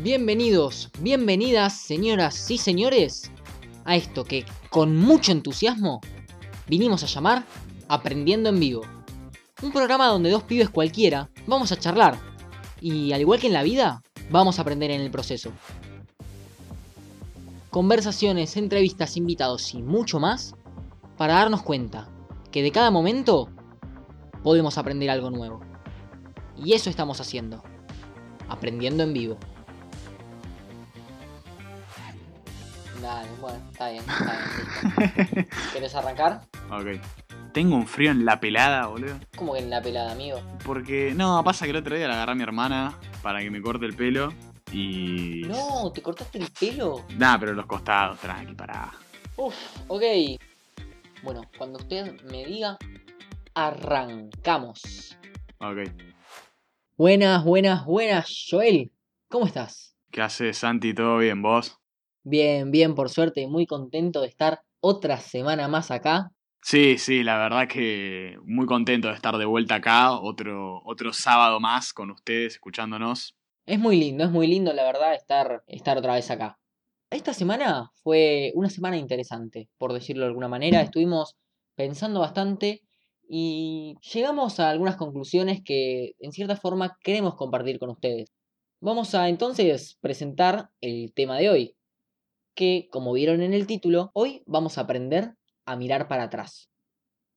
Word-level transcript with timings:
Bienvenidos, 0.00 0.90
bienvenidas, 1.00 1.72
señoras 1.72 2.48
y 2.52 2.58
señores, 2.58 3.32
a 3.84 3.96
esto 3.96 4.22
que 4.22 4.46
con 4.70 4.96
mucho 4.96 5.32
entusiasmo 5.32 6.00
vinimos 6.68 7.02
a 7.02 7.06
llamar 7.06 7.44
Aprendiendo 7.88 8.48
en 8.48 8.60
Vivo. 8.60 8.82
Un 9.60 9.72
programa 9.72 10.06
donde 10.06 10.30
dos 10.30 10.44
pibes 10.44 10.70
cualquiera 10.70 11.30
vamos 11.48 11.72
a 11.72 11.80
charlar 11.80 12.16
y 12.80 13.12
al 13.12 13.22
igual 13.22 13.40
que 13.40 13.48
en 13.48 13.52
la 13.52 13.64
vida, 13.64 14.04
vamos 14.30 14.58
a 14.58 14.62
aprender 14.62 14.92
en 14.92 15.00
el 15.00 15.10
proceso. 15.10 15.50
Conversaciones, 17.70 18.56
entrevistas, 18.56 19.16
invitados 19.16 19.74
y 19.74 19.82
mucho 19.82 20.20
más 20.20 20.54
para 21.16 21.34
darnos 21.34 21.62
cuenta 21.62 22.08
que 22.52 22.62
de 22.62 22.70
cada 22.70 22.92
momento 22.92 23.48
podemos 24.44 24.78
aprender 24.78 25.10
algo 25.10 25.30
nuevo. 25.30 25.60
Y 26.56 26.74
eso 26.74 26.88
estamos 26.88 27.20
haciendo, 27.20 27.64
aprendiendo 28.48 29.02
en 29.02 29.12
vivo. 29.12 29.38
Dale, 33.00 33.28
bueno, 33.40 33.60
está 33.70 33.90
bien, 33.90 34.04
está 34.08 34.38
bien. 35.34 35.48
¿Querés 35.72 35.94
arrancar? 35.94 36.40
Ok. 36.70 37.00
Tengo 37.52 37.76
un 37.76 37.86
frío 37.86 38.10
en 38.10 38.24
la 38.24 38.40
pelada, 38.40 38.86
boludo. 38.86 39.18
¿Cómo 39.36 39.54
que 39.54 39.60
en 39.60 39.70
la 39.70 39.80
pelada, 39.80 40.12
amigo? 40.12 40.40
Porque, 40.64 41.12
no, 41.14 41.42
pasa 41.44 41.64
que 41.64 41.70
el 41.70 41.76
otro 41.76 41.96
día 41.96 42.08
la 42.08 42.14
agarré 42.14 42.32
a 42.32 42.34
mi 42.34 42.42
hermana 42.42 42.98
para 43.22 43.40
que 43.40 43.50
me 43.50 43.62
corte 43.62 43.86
el 43.86 43.94
pelo 43.94 44.32
y... 44.72 45.42
No, 45.46 45.90
¿te 45.92 46.02
cortaste 46.02 46.38
el 46.38 46.50
pelo? 46.50 47.04
Nah, 47.16 47.38
pero 47.38 47.52
los 47.52 47.66
costados, 47.66 48.18
tranqui, 48.18 48.54
pará. 48.54 48.92
Uf, 49.36 49.54
ok. 49.86 50.02
Bueno, 51.22 51.42
cuando 51.56 51.78
usted 51.78 52.20
me 52.24 52.44
diga, 52.44 52.76
arrancamos. 53.54 55.16
Ok. 55.58 55.90
Buenas, 56.96 57.44
buenas, 57.44 57.84
buenas, 57.84 58.46
Joel. 58.50 58.92
¿Cómo 59.28 59.46
estás? 59.46 59.96
¿Qué 60.10 60.22
haces, 60.22 60.58
Santi? 60.58 60.94
¿Todo 60.94 61.18
bien, 61.18 61.42
vos? 61.42 61.78
Bien, 62.30 62.70
bien, 62.70 62.94
por 62.94 63.08
suerte, 63.08 63.46
muy 63.46 63.64
contento 63.64 64.20
de 64.20 64.26
estar 64.26 64.60
otra 64.80 65.16
semana 65.16 65.66
más 65.66 65.90
acá. 65.90 66.30
Sí, 66.60 66.98
sí, 66.98 67.22
la 67.22 67.38
verdad 67.38 67.66
que 67.66 68.36
muy 68.44 68.66
contento 68.66 69.08
de 69.08 69.14
estar 69.14 69.38
de 69.38 69.46
vuelta 69.46 69.76
acá, 69.76 70.12
otro, 70.12 70.82
otro 70.84 71.14
sábado 71.14 71.58
más 71.58 71.94
con 71.94 72.10
ustedes, 72.10 72.56
escuchándonos. 72.56 73.34
Es 73.64 73.78
muy 73.78 73.96
lindo, 73.96 74.24
es 74.24 74.30
muy 74.30 74.46
lindo, 74.46 74.74
la 74.74 74.84
verdad, 74.84 75.14
estar, 75.14 75.62
estar 75.68 75.96
otra 75.96 76.16
vez 76.16 76.30
acá. 76.30 76.58
Esta 77.08 77.32
semana 77.32 77.90
fue 78.02 78.52
una 78.54 78.68
semana 78.68 78.98
interesante, 78.98 79.70
por 79.78 79.94
decirlo 79.94 80.24
de 80.24 80.28
alguna 80.28 80.48
manera. 80.48 80.82
Estuvimos 80.82 81.34
pensando 81.76 82.20
bastante 82.20 82.82
y 83.26 83.94
llegamos 84.12 84.60
a 84.60 84.68
algunas 84.68 84.96
conclusiones 84.96 85.62
que, 85.64 86.12
en 86.18 86.32
cierta 86.32 86.56
forma, 86.56 86.98
queremos 87.02 87.36
compartir 87.36 87.78
con 87.78 87.88
ustedes. 87.88 88.34
Vamos 88.80 89.14
a 89.14 89.30
entonces 89.30 89.96
presentar 90.02 90.68
el 90.82 91.14
tema 91.14 91.38
de 91.38 91.48
hoy, 91.48 91.77
que, 92.58 92.88
como 92.90 93.12
vieron 93.12 93.40
en 93.40 93.54
el 93.54 93.68
título, 93.68 94.10
hoy 94.14 94.42
vamos 94.44 94.78
a 94.78 94.80
aprender 94.80 95.36
a 95.64 95.76
mirar 95.76 96.08
para 96.08 96.24
atrás. 96.24 96.68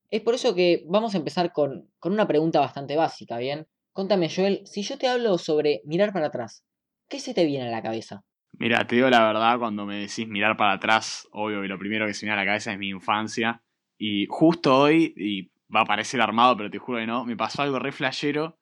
Es 0.10 0.22
por 0.22 0.34
eso 0.34 0.56
que 0.56 0.84
vamos 0.88 1.14
a 1.14 1.20
empezar 1.20 1.54
con, 1.54 1.92
con 2.00 2.12
una 2.12 2.28
pregunta 2.28 2.60
bastante 2.60 2.96
básica, 2.96 3.38
¿bien? 3.38 3.68
Contame, 3.94 4.32
Joel, 4.36 4.66
si 4.66 4.82
yo 4.82 4.98
te 4.98 5.08
hablo 5.08 5.38
sobre 5.38 5.82
mirar 5.86 6.12
para 6.12 6.26
atrás, 6.26 6.66
¿qué 7.08 7.20
se 7.20 7.36
te 7.36 7.46
viene 7.46 7.68
a 7.68 7.72
la 7.72 7.84
cabeza? 7.84 8.24
Mira, 8.54 8.88
te 8.88 8.96
digo 8.96 9.12
la 9.12 9.24
verdad, 9.24 9.60
cuando 9.60 9.86
me 9.86 9.98
decís 9.98 10.28
mirar 10.28 10.58
para 10.58 10.74
atrás, 10.74 11.28
obvio 11.32 11.62
que 11.62 11.68
lo 11.68 11.78
primero 11.78 12.08
que 12.08 12.16
se 12.16 12.26
me 12.26 12.32
viene 12.32 12.42
a 12.42 12.44
la 12.44 12.50
cabeza 12.50 12.74
es 12.74 12.80
mi 12.80 12.90
infancia. 12.90 13.62
Y 14.00 14.26
justo 14.28 14.76
hoy, 14.76 15.14
y 15.16 15.52
va 15.74 15.82
a 15.82 15.86
parecer 15.86 16.20
armado, 16.20 16.58
pero 16.58 16.72
te 16.72 16.80
juro 16.80 16.98
que 16.98 17.06
no, 17.06 17.26
me 17.26 17.38
pasó 17.38 17.62
algo 17.62 17.78
re 17.78 17.92
flashero, 17.92 18.58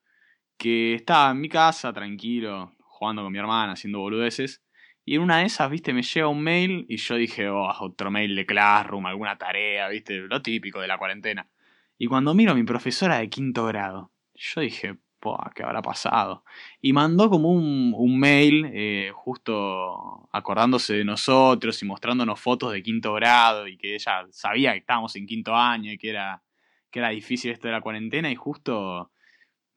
que 0.58 0.96
estaba 0.96 1.32
en 1.32 1.40
mi 1.40 1.48
casa, 1.48 1.94
tranquilo, 1.94 2.76
jugando 2.80 3.24
con 3.24 3.32
mi 3.32 3.40
hermana, 3.40 3.72
haciendo 3.72 4.00
boludeces. 4.00 4.62
Y 5.10 5.16
en 5.16 5.22
una 5.24 5.40
de 5.40 5.46
esas, 5.46 5.72
viste, 5.72 5.92
me 5.92 6.04
llega 6.04 6.28
un 6.28 6.44
mail 6.44 6.86
y 6.88 6.98
yo 6.98 7.16
dije, 7.16 7.50
oh, 7.50 7.68
otro 7.80 8.12
mail 8.12 8.36
de 8.36 8.46
Classroom, 8.46 9.08
alguna 9.08 9.40
tarea, 9.40 9.90
viste, 9.90 10.20
lo 10.20 10.44
típico 10.44 10.82
de 10.82 10.88
la 10.88 11.00
cuarentena. 11.00 11.50
Y 11.98 12.06
cuando 12.06 12.36
miro 12.36 12.52
a 12.52 12.54
mi 12.54 12.62
profesora 12.62 13.18
de 13.18 13.28
quinto 13.28 13.66
grado, 13.66 14.12
yo 14.36 14.62
dije, 14.62 15.00
Buah, 15.20 15.50
¿qué 15.56 15.64
habrá 15.64 15.82
pasado? 15.82 16.44
Y 16.80 16.94
mandó 16.94 17.28
como 17.32 17.50
un, 17.52 17.92
un 17.98 18.20
mail 18.20 18.70
eh, 18.72 19.10
justo 19.16 20.30
acordándose 20.32 20.94
de 20.94 21.06
nosotros 21.06 21.82
y 21.82 21.88
mostrándonos 21.88 22.40
fotos 22.40 22.72
de 22.72 22.84
quinto 22.84 23.12
grado 23.14 23.68
y 23.68 23.80
que 23.80 23.96
ella 23.96 24.28
sabía 24.30 24.74
que 24.74 24.78
estábamos 24.78 25.16
en 25.16 25.26
quinto 25.26 25.56
año 25.56 25.92
y 25.92 25.98
que 25.98 26.12
era, 26.12 26.44
que 26.92 27.00
era 27.00 27.10
difícil 27.10 27.50
esto 27.50 27.68
de 27.68 27.74
la 27.74 27.82
cuarentena 27.82 28.30
y 28.30 28.36
justo 28.36 29.10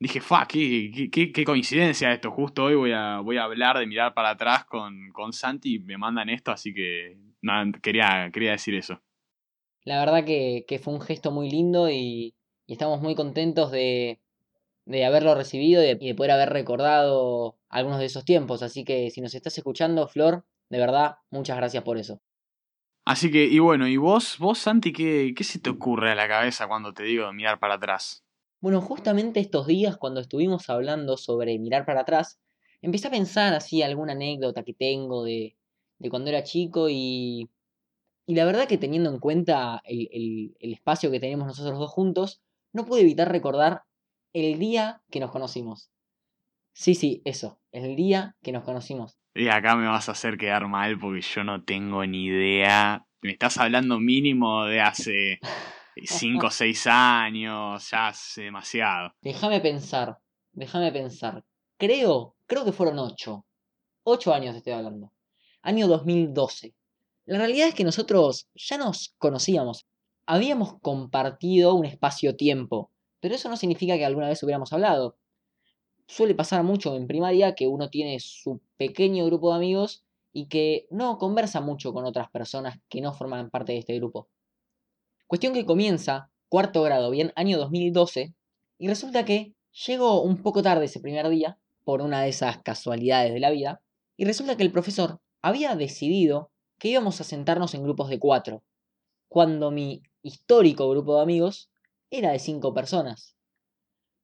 dije, 0.02 0.20
fa, 0.20 0.46
qué, 0.46 1.10
qué, 1.12 1.32
qué, 1.32 1.44
coincidencia 1.44 2.12
esto, 2.12 2.30
justo 2.30 2.64
hoy 2.64 2.74
voy 2.74 2.92
a, 2.92 3.20
voy 3.20 3.36
a 3.36 3.44
hablar 3.44 3.78
de 3.78 3.86
mirar 3.86 4.14
para 4.14 4.30
atrás 4.30 4.64
con, 4.64 5.10
con 5.12 5.32
Santi 5.32 5.76
y 5.76 5.78
me 5.78 5.96
mandan 5.96 6.28
esto, 6.28 6.50
así 6.50 6.74
que 6.74 7.16
nada, 7.40 7.70
quería, 7.80 8.30
quería 8.32 8.52
decir 8.52 8.74
eso. 8.74 9.00
La 9.84 10.00
verdad 10.00 10.24
que, 10.24 10.64
que 10.66 10.78
fue 10.78 10.94
un 10.94 11.00
gesto 11.00 11.30
muy 11.30 11.50
lindo 11.50 11.88
y, 11.88 12.34
y 12.66 12.72
estamos 12.72 13.00
muy 13.00 13.14
contentos 13.14 13.70
de, 13.70 14.20
de 14.84 15.04
haberlo 15.04 15.34
recibido 15.34 15.82
y 15.82 15.86
de, 15.86 15.98
y 16.00 16.08
de, 16.08 16.14
poder 16.14 16.32
haber 16.32 16.50
recordado 16.50 17.56
algunos 17.68 17.98
de 17.98 18.06
esos 18.06 18.24
tiempos. 18.24 18.62
Así 18.62 18.84
que 18.84 19.10
si 19.10 19.20
nos 19.20 19.34
estás 19.34 19.56
escuchando, 19.56 20.08
Flor, 20.08 20.44
de 20.68 20.78
verdad, 20.78 21.18
muchas 21.30 21.56
gracias 21.56 21.84
por 21.84 21.98
eso. 21.98 22.20
Así 23.04 23.30
que, 23.30 23.44
y 23.44 23.58
bueno, 23.58 23.88
¿y 23.88 23.96
vos, 23.96 24.36
vos, 24.38 24.58
Santi, 24.58 24.92
qué, 24.92 25.34
qué 25.36 25.44
se 25.44 25.58
te 25.58 25.70
ocurre 25.70 26.12
a 26.12 26.14
la 26.14 26.28
cabeza 26.28 26.68
cuando 26.68 26.94
te 26.94 27.02
digo 27.02 27.32
mirar 27.32 27.58
para 27.58 27.74
atrás? 27.74 28.24
Bueno, 28.62 28.80
justamente 28.80 29.40
estos 29.40 29.66
días, 29.66 29.96
cuando 29.96 30.20
estuvimos 30.20 30.70
hablando 30.70 31.16
sobre 31.16 31.58
mirar 31.58 31.84
para 31.84 32.02
atrás, 32.02 32.40
empecé 32.80 33.08
a 33.08 33.10
pensar 33.10 33.52
así 33.54 33.82
alguna 33.82 34.12
anécdota 34.12 34.62
que 34.62 34.72
tengo 34.72 35.24
de, 35.24 35.56
de 35.98 36.08
cuando 36.08 36.30
era 36.30 36.44
chico 36.44 36.88
y, 36.88 37.50
y 38.24 38.34
la 38.36 38.44
verdad 38.44 38.68
que 38.68 38.78
teniendo 38.78 39.10
en 39.10 39.18
cuenta 39.18 39.82
el, 39.84 40.08
el, 40.12 40.56
el 40.60 40.72
espacio 40.74 41.10
que 41.10 41.18
tenemos 41.18 41.48
nosotros 41.48 41.76
dos 41.76 41.90
juntos, 41.90 42.40
no 42.72 42.84
pude 42.84 43.00
evitar 43.00 43.32
recordar 43.32 43.82
el 44.32 44.60
día 44.60 45.02
que 45.10 45.18
nos 45.18 45.32
conocimos. 45.32 45.90
Sí, 46.72 46.94
sí, 46.94 47.20
eso, 47.24 47.58
el 47.72 47.96
día 47.96 48.36
que 48.44 48.52
nos 48.52 48.62
conocimos. 48.62 49.18
Y 49.34 49.48
acá 49.48 49.74
me 49.74 49.88
vas 49.88 50.08
a 50.08 50.12
hacer 50.12 50.38
quedar 50.38 50.68
mal 50.68 51.00
porque 51.00 51.22
yo 51.22 51.42
no 51.42 51.64
tengo 51.64 52.06
ni 52.06 52.26
idea. 52.26 53.06
Me 53.22 53.32
estás 53.32 53.58
hablando 53.58 53.98
mínimo 53.98 54.66
de 54.66 54.80
hace 54.80 55.40
5 55.96 56.46
o 56.46 56.50
6 56.50 56.86
años, 56.86 57.90
ya 57.90 58.08
hace 58.08 58.42
demasiado. 58.42 59.12
Déjame 59.22 59.60
pensar, 59.60 60.18
déjame 60.52 60.92
pensar. 60.92 61.44
Creo, 61.78 62.34
creo 62.46 62.64
que 62.64 62.72
fueron 62.72 62.98
8. 62.98 63.44
8 64.04 64.34
años 64.34 64.56
estoy 64.56 64.72
hablando. 64.72 65.12
Año 65.62 65.88
2012. 65.88 66.74
La 67.26 67.38
realidad 67.38 67.68
es 67.68 67.74
que 67.74 67.84
nosotros 67.84 68.48
ya 68.54 68.78
nos 68.78 69.14
conocíamos. 69.18 69.86
Habíamos 70.26 70.78
compartido 70.80 71.74
un 71.74 71.84
espacio-tiempo 71.84 72.92
pero 73.22 73.36
eso 73.36 73.48
no 73.48 73.56
significa 73.56 73.96
que 73.96 74.04
alguna 74.04 74.28
vez 74.28 74.42
hubiéramos 74.42 74.72
hablado. 74.72 75.16
Suele 76.08 76.34
pasar 76.34 76.64
mucho 76.64 76.96
en 76.96 77.06
primaria 77.06 77.54
que 77.54 77.68
uno 77.68 77.88
tiene 77.88 78.18
su 78.18 78.60
pequeño 78.76 79.24
grupo 79.26 79.50
de 79.50 79.58
amigos 79.58 80.04
y 80.32 80.48
que 80.48 80.88
no 80.90 81.18
conversa 81.18 81.60
mucho 81.60 81.92
con 81.92 82.04
otras 82.04 82.28
personas 82.30 82.80
que 82.88 83.00
no 83.00 83.12
forman 83.12 83.48
parte 83.48 83.74
de 83.74 83.78
este 83.78 83.94
grupo. 83.94 84.26
Cuestión 85.26 85.54
que 85.54 85.64
comienza, 85.64 86.30
cuarto 86.48 86.82
grado, 86.82 87.10
bien, 87.10 87.32
año 87.36 87.58
2012, 87.58 88.34
y 88.78 88.88
resulta 88.88 89.24
que 89.24 89.54
llego 89.86 90.22
un 90.22 90.42
poco 90.42 90.62
tarde 90.62 90.84
ese 90.84 91.00
primer 91.00 91.28
día, 91.28 91.58
por 91.84 92.02
una 92.02 92.22
de 92.22 92.28
esas 92.28 92.58
casualidades 92.62 93.32
de 93.32 93.40
la 93.40 93.50
vida, 93.50 93.82
y 94.16 94.24
resulta 94.24 94.56
que 94.56 94.62
el 94.62 94.72
profesor 94.72 95.20
había 95.40 95.74
decidido 95.74 96.50
que 96.78 96.88
íbamos 96.88 97.20
a 97.20 97.24
sentarnos 97.24 97.74
en 97.74 97.82
grupos 97.82 98.08
de 98.08 98.18
cuatro, 98.18 98.62
cuando 99.28 99.70
mi 99.70 100.02
histórico 100.22 100.88
grupo 100.90 101.16
de 101.16 101.22
amigos 101.22 101.70
era 102.10 102.32
de 102.32 102.38
cinco 102.38 102.74
personas. 102.74 103.34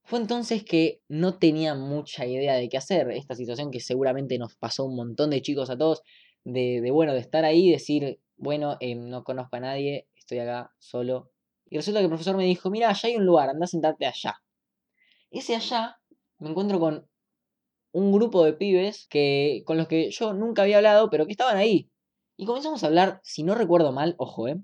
Fue 0.05 0.19
entonces 0.19 0.64
que 0.64 1.00
no 1.08 1.38
tenía 1.38 1.75
mucha 1.75 2.26
idea 2.26 2.55
de 2.55 2.69
qué 2.69 2.78
hacer. 2.78 3.11
Esta 3.11 3.34
situación 3.34 3.70
que 3.70 3.81
seguramente 3.81 4.38
nos 4.38 4.56
pasó 4.56 4.84
un 4.84 4.96
montón 4.96 5.31
de 5.31 5.43
chicos 5.43 5.70
a 5.70 5.76
todos, 5.76 6.02
de, 6.44 6.90
bueno, 6.90 7.12
de 7.12 7.20
estar 7.20 7.44
ahí 7.44 7.69
y 7.69 7.72
decir, 7.72 8.19
bueno, 8.37 8.76
eh, 8.81 8.94
no 8.94 9.22
conozco 9.25 9.56
a 9.56 9.61
nadie, 9.61 10.06
estoy 10.28 10.40
acá 10.40 10.70
solo. 10.78 11.30
Y 11.70 11.76
resulta 11.76 12.00
que 12.00 12.04
el 12.04 12.10
profesor 12.10 12.36
me 12.36 12.44
dijo, 12.44 12.70
mira, 12.70 12.90
allá 12.90 13.08
hay 13.08 13.16
un 13.16 13.25
lugar, 13.25 13.48
anda 13.48 13.64
a 13.64 13.69
sentarte 13.69 14.06
allá. 14.06 14.36
Ese 15.30 15.56
allá 15.56 15.98
me 16.38 16.50
encuentro 16.50 16.78
con 16.78 17.08
un 17.92 18.12
grupo 18.12 18.44
de 18.44 18.52
pibes 18.52 19.06
que, 19.08 19.62
con 19.66 19.78
los 19.78 19.88
que 19.88 20.10
yo 20.10 20.34
nunca 20.34 20.62
había 20.62 20.76
hablado, 20.76 21.08
pero 21.10 21.25
que 21.26 21.32
estaban 21.32 21.56
ahí. 21.56 21.90
Y 22.36 22.44
comenzamos 22.44 22.84
a 22.84 22.86
hablar, 22.86 23.20
si 23.25 23.42
no 23.42 23.54
recuerdo 23.54 23.92
mal, 23.92 24.14
ojo, 24.19 24.48
eh, 24.48 24.56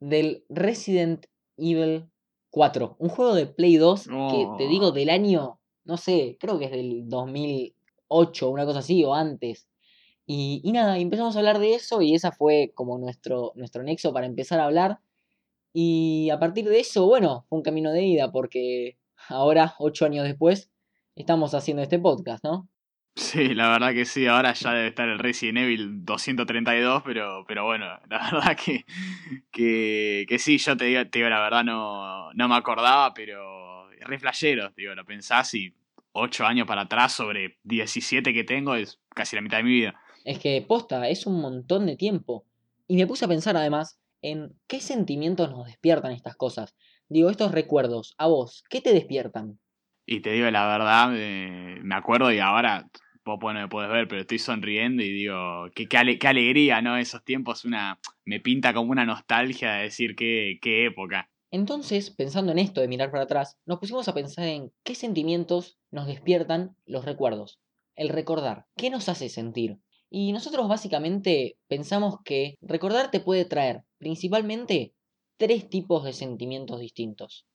del 0.00 0.44
Resident 0.48 1.26
Evil 1.56 2.08
4. 2.50 2.96
Un 2.98 3.08
juego 3.08 3.34
de 3.34 3.46
Play 3.46 3.76
2 3.76 4.06
No. 4.06 4.28
que 4.30 4.64
te 4.64 4.68
digo 4.68 4.92
del 4.92 5.10
año, 5.10 5.60
no 5.84 5.96
sé, 5.96 6.36
creo 6.40 6.58
que 6.58 6.66
es 6.66 6.70
del 6.70 7.08
2008, 7.08 8.50
una 8.50 8.64
cosa 8.64 8.80
así, 8.80 9.04
o 9.04 9.14
antes. 9.14 9.68
Y, 10.26 10.60
y 10.64 10.72
nada, 10.72 10.98
empezamos 10.98 11.34
a 11.34 11.38
hablar 11.40 11.58
de 11.58 11.74
eso 11.74 12.00
y 12.02 12.14
esa 12.14 12.32
fue 12.32 12.72
como 12.74 12.98
nuestro, 12.98 13.52
nuestro 13.56 13.82
nexo 13.82 14.12
para 14.12 14.26
empezar 14.26 14.60
a 14.60 14.64
hablar. 14.64 15.00
Y 15.72 16.30
a 16.30 16.38
partir 16.38 16.68
de 16.68 16.80
eso, 16.80 17.06
bueno, 17.06 17.44
fue 17.48 17.58
un 17.58 17.62
camino 17.62 17.92
de 17.92 18.04
ida 18.04 18.30
porque 18.30 18.98
ahora, 19.28 19.74
ocho 19.78 20.04
años 20.04 20.24
después, 20.24 20.70
estamos 21.16 21.54
haciendo 21.54 21.82
este 21.82 21.98
podcast, 21.98 22.44
¿no? 22.44 22.68
Sí, 23.14 23.54
la 23.54 23.68
verdad 23.68 23.92
que 23.92 24.06
sí, 24.06 24.26
ahora 24.26 24.54
ya 24.54 24.72
debe 24.72 24.88
estar 24.88 25.06
el 25.06 25.18
Resident 25.18 25.58
Evil 25.58 26.04
232, 26.04 27.02
pero, 27.04 27.44
pero 27.46 27.64
bueno, 27.64 27.86
la 28.10 28.30
verdad 28.30 28.56
que, 28.56 28.86
que, 29.50 30.24
que 30.26 30.38
sí, 30.38 30.56
yo 30.58 30.76
te 30.76 30.86
digo, 30.86 31.06
te 31.06 31.18
digo, 31.18 31.28
la 31.28 31.40
verdad 31.40 31.62
no, 31.62 32.32
no 32.32 32.48
me 32.48 32.54
acordaba, 32.54 33.12
pero 33.12 33.88
re 34.00 34.18
flashero, 34.18 34.70
digo, 34.76 34.94
lo 34.94 35.04
pensás 35.04 35.52
y 35.54 35.74
8 36.12 36.46
años 36.46 36.66
para 36.66 36.82
atrás 36.82 37.12
sobre 37.12 37.58
17 37.64 38.32
que 38.32 38.44
tengo 38.44 38.74
es 38.74 38.98
casi 39.14 39.36
la 39.36 39.42
mitad 39.42 39.58
de 39.58 39.64
mi 39.64 39.70
vida. 39.70 40.00
Es 40.24 40.38
que, 40.38 40.62
posta, 40.62 41.08
es 41.08 41.26
un 41.26 41.40
montón 41.40 41.86
de 41.86 41.96
tiempo. 41.96 42.46
Y 42.86 42.96
me 42.96 43.06
puse 43.06 43.24
a 43.24 43.28
pensar 43.28 43.56
además 43.56 44.00
en 44.22 44.54
qué 44.66 44.80
sentimientos 44.80 45.50
nos 45.50 45.66
despiertan 45.66 46.12
estas 46.12 46.36
cosas. 46.36 46.74
Digo, 47.08 47.30
estos 47.30 47.52
recuerdos, 47.52 48.14
a 48.18 48.26
vos, 48.26 48.64
¿qué 48.70 48.80
te 48.80 48.92
despiertan? 48.92 49.58
Y 50.06 50.20
te 50.20 50.32
digo 50.32 50.50
la 50.50 50.66
verdad, 50.66 51.12
eh, 51.14 51.78
me 51.82 51.94
acuerdo 51.94 52.32
y 52.32 52.38
ahora 52.38 52.88
vos 53.24 53.38
no 53.42 53.60
me 53.60 53.68
puedes 53.68 53.90
ver, 53.90 54.08
pero 54.08 54.22
estoy 54.22 54.38
sonriendo 54.38 55.02
y 55.02 55.10
digo, 55.10 55.70
qué, 55.74 55.86
qué, 55.86 56.18
qué, 56.18 56.28
alegría, 56.28 56.82
¿no? 56.82 56.96
Esos 56.96 57.24
tiempos 57.24 57.64
una, 57.64 57.98
me 58.24 58.40
pinta 58.40 58.74
como 58.74 58.90
una 58.90 59.04
nostalgia 59.04 59.74
de 59.74 59.82
decir 59.84 60.16
qué, 60.16 60.58
qué 60.60 60.86
época. 60.86 61.30
Entonces, 61.50 62.10
pensando 62.10 62.50
en 62.52 62.58
esto 62.58 62.80
de 62.80 62.88
mirar 62.88 63.10
para 63.10 63.24
atrás, 63.24 63.58
nos 63.66 63.78
pusimos 63.78 64.08
a 64.08 64.14
pensar 64.14 64.46
en 64.46 64.72
qué 64.82 64.94
sentimientos 64.94 65.78
nos 65.90 66.06
despiertan 66.06 66.74
los 66.86 67.04
recuerdos. 67.04 67.60
El 67.94 68.08
recordar, 68.08 68.66
¿qué 68.76 68.90
nos 68.90 69.08
hace 69.08 69.28
sentir? 69.28 69.78
Y 70.14 70.32
nosotros 70.32 70.68
básicamente 70.68 71.56
pensamos 71.68 72.16
que 72.22 72.56
recordar 72.60 73.10
te 73.10 73.20
puede 73.20 73.46
traer 73.46 73.80
principalmente 73.96 74.92
tres 75.38 75.70
tipos 75.70 76.04
de 76.04 76.12
sentimientos 76.12 76.80
distintos. 76.80 77.46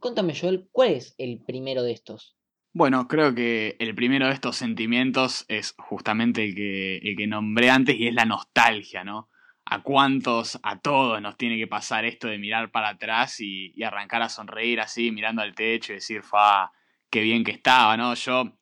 Contame, 0.00 0.34
Joel, 0.34 0.70
¿cuál 0.72 0.92
es 0.92 1.14
el 1.18 1.44
primero 1.44 1.82
de 1.82 1.92
estos? 1.92 2.34
Bueno, 2.72 3.08
creo 3.08 3.34
que 3.34 3.76
el 3.78 3.94
primero 3.94 4.26
de 4.26 4.32
estos 4.32 4.56
sentimientos 4.56 5.44
es 5.48 5.74
justamente 5.76 6.44
el 6.44 6.54
que, 6.54 6.96
el 6.96 7.14
que 7.14 7.26
nombré 7.26 7.68
antes 7.68 7.94
y 7.96 8.06
es 8.06 8.14
la 8.14 8.24
nostalgia, 8.24 9.04
¿no? 9.04 9.28
A 9.66 9.82
cuántos, 9.82 10.58
a 10.62 10.80
todos 10.80 11.20
nos 11.20 11.36
tiene 11.36 11.58
que 11.58 11.66
pasar 11.66 12.06
esto 12.06 12.28
de 12.28 12.38
mirar 12.38 12.70
para 12.70 12.88
atrás 12.88 13.38
y, 13.40 13.74
y 13.76 13.82
arrancar 13.82 14.22
a 14.22 14.30
sonreír 14.30 14.80
así, 14.80 15.10
mirando 15.10 15.42
al 15.42 15.54
techo 15.54 15.92
y 15.92 15.96
decir, 15.96 16.22
fa, 16.22 16.72
qué 17.10 17.20
bien 17.20 17.44
que 17.44 17.50
estaba, 17.50 17.98
¿no? 17.98 18.14
Yo, 18.14 18.57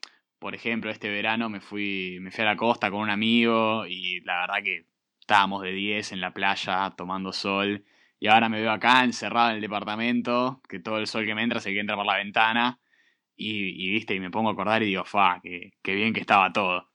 por 0.46 0.54
ejemplo, 0.54 0.92
este 0.92 1.08
verano 1.08 1.50
me 1.50 1.60
fui, 1.60 2.18
me 2.20 2.30
fui 2.30 2.42
a 2.42 2.46
la 2.46 2.56
costa 2.56 2.88
con 2.88 3.00
un 3.00 3.10
amigo 3.10 3.84
y 3.84 4.20
la 4.20 4.42
verdad 4.42 4.62
que 4.62 4.86
estábamos 5.18 5.60
de 5.64 5.72
10 5.72 6.12
en 6.12 6.20
la 6.20 6.32
playa 6.32 6.94
tomando 6.96 7.32
sol 7.32 7.84
y 8.20 8.28
ahora 8.28 8.48
me 8.48 8.60
veo 8.60 8.70
acá 8.70 9.02
encerrado 9.02 9.50
en 9.50 9.56
el 9.56 9.60
departamento, 9.60 10.60
que 10.68 10.78
todo 10.78 10.98
el 10.98 11.08
sol 11.08 11.26
que 11.26 11.34
me 11.34 11.42
entra 11.42 11.58
se 11.58 11.72
que 11.72 11.80
entra 11.80 11.96
por 11.96 12.06
la 12.06 12.18
ventana. 12.18 12.78
Y, 13.34 13.90
viste, 13.90 14.14
y 14.14 14.20
me 14.20 14.30
pongo 14.30 14.50
a 14.50 14.52
acordar 14.52 14.84
y 14.84 14.86
digo, 14.86 15.04
fa, 15.04 15.40
qué, 15.42 15.72
qué 15.82 15.96
bien 15.96 16.14
que 16.14 16.20
estaba 16.20 16.52
todo. 16.52 16.92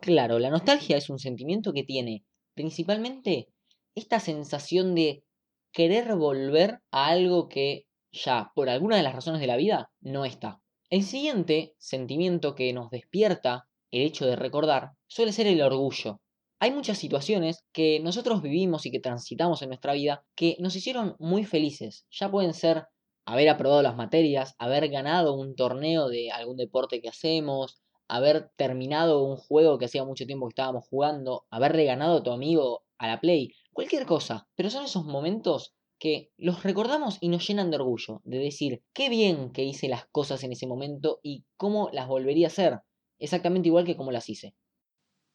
Claro, 0.00 0.40
la 0.40 0.50
nostalgia 0.50 0.96
es 0.96 1.08
un 1.08 1.20
sentimiento 1.20 1.72
que 1.72 1.84
tiene 1.84 2.24
principalmente 2.52 3.46
esta 3.94 4.18
sensación 4.18 4.96
de 4.96 5.22
querer 5.70 6.16
volver 6.16 6.80
a 6.90 7.06
algo 7.06 7.48
que 7.48 7.86
ya, 8.10 8.50
por 8.56 8.68
alguna 8.68 8.96
de 8.96 9.04
las 9.04 9.14
razones 9.14 9.40
de 9.40 9.46
la 9.46 9.56
vida, 9.56 9.92
no 10.00 10.24
está. 10.24 10.61
El 10.92 11.04
siguiente 11.04 11.74
sentimiento 11.78 12.54
que 12.54 12.70
nos 12.74 12.90
despierta 12.90 13.66
el 13.90 14.02
hecho 14.02 14.26
de 14.26 14.36
recordar 14.36 14.90
suele 15.06 15.32
ser 15.32 15.46
el 15.46 15.62
orgullo. 15.62 16.20
Hay 16.60 16.70
muchas 16.70 16.98
situaciones 16.98 17.64
que 17.72 17.98
nosotros 18.00 18.42
vivimos 18.42 18.84
y 18.84 18.90
que 18.90 19.00
transitamos 19.00 19.62
en 19.62 19.70
nuestra 19.70 19.94
vida 19.94 20.22
que 20.34 20.54
nos 20.60 20.76
hicieron 20.76 21.16
muy 21.18 21.46
felices. 21.46 22.04
Ya 22.10 22.30
pueden 22.30 22.52
ser 22.52 22.88
haber 23.24 23.48
aprobado 23.48 23.80
las 23.80 23.96
materias, 23.96 24.54
haber 24.58 24.90
ganado 24.90 25.32
un 25.32 25.56
torneo 25.56 26.10
de 26.10 26.30
algún 26.30 26.58
deporte 26.58 27.00
que 27.00 27.08
hacemos, 27.08 27.80
haber 28.06 28.50
terminado 28.56 29.24
un 29.24 29.38
juego 29.38 29.78
que 29.78 29.86
hacía 29.86 30.04
mucho 30.04 30.26
tiempo 30.26 30.46
que 30.46 30.52
estábamos 30.52 30.86
jugando, 30.90 31.46
haberle 31.48 31.86
ganado 31.86 32.18
a 32.18 32.22
tu 32.22 32.32
amigo 32.32 32.82
a 32.98 33.08
la 33.08 33.18
Play, 33.18 33.54
cualquier 33.72 34.04
cosa. 34.04 34.46
Pero 34.56 34.68
son 34.68 34.84
esos 34.84 35.06
momentos 35.06 35.72
que 36.02 36.32
los 36.36 36.64
recordamos 36.64 37.18
y 37.20 37.28
nos 37.28 37.46
llenan 37.46 37.70
de 37.70 37.76
orgullo, 37.76 38.22
de 38.24 38.38
decir, 38.38 38.82
qué 38.92 39.08
bien 39.08 39.52
que 39.52 39.62
hice 39.62 39.88
las 39.88 40.04
cosas 40.06 40.42
en 40.42 40.50
ese 40.50 40.66
momento 40.66 41.20
y 41.22 41.44
cómo 41.56 41.90
las 41.92 42.08
volvería 42.08 42.48
a 42.48 42.50
hacer, 42.50 42.80
exactamente 43.20 43.68
igual 43.68 43.84
que 43.84 43.96
como 43.96 44.10
las 44.10 44.28
hice. 44.28 44.56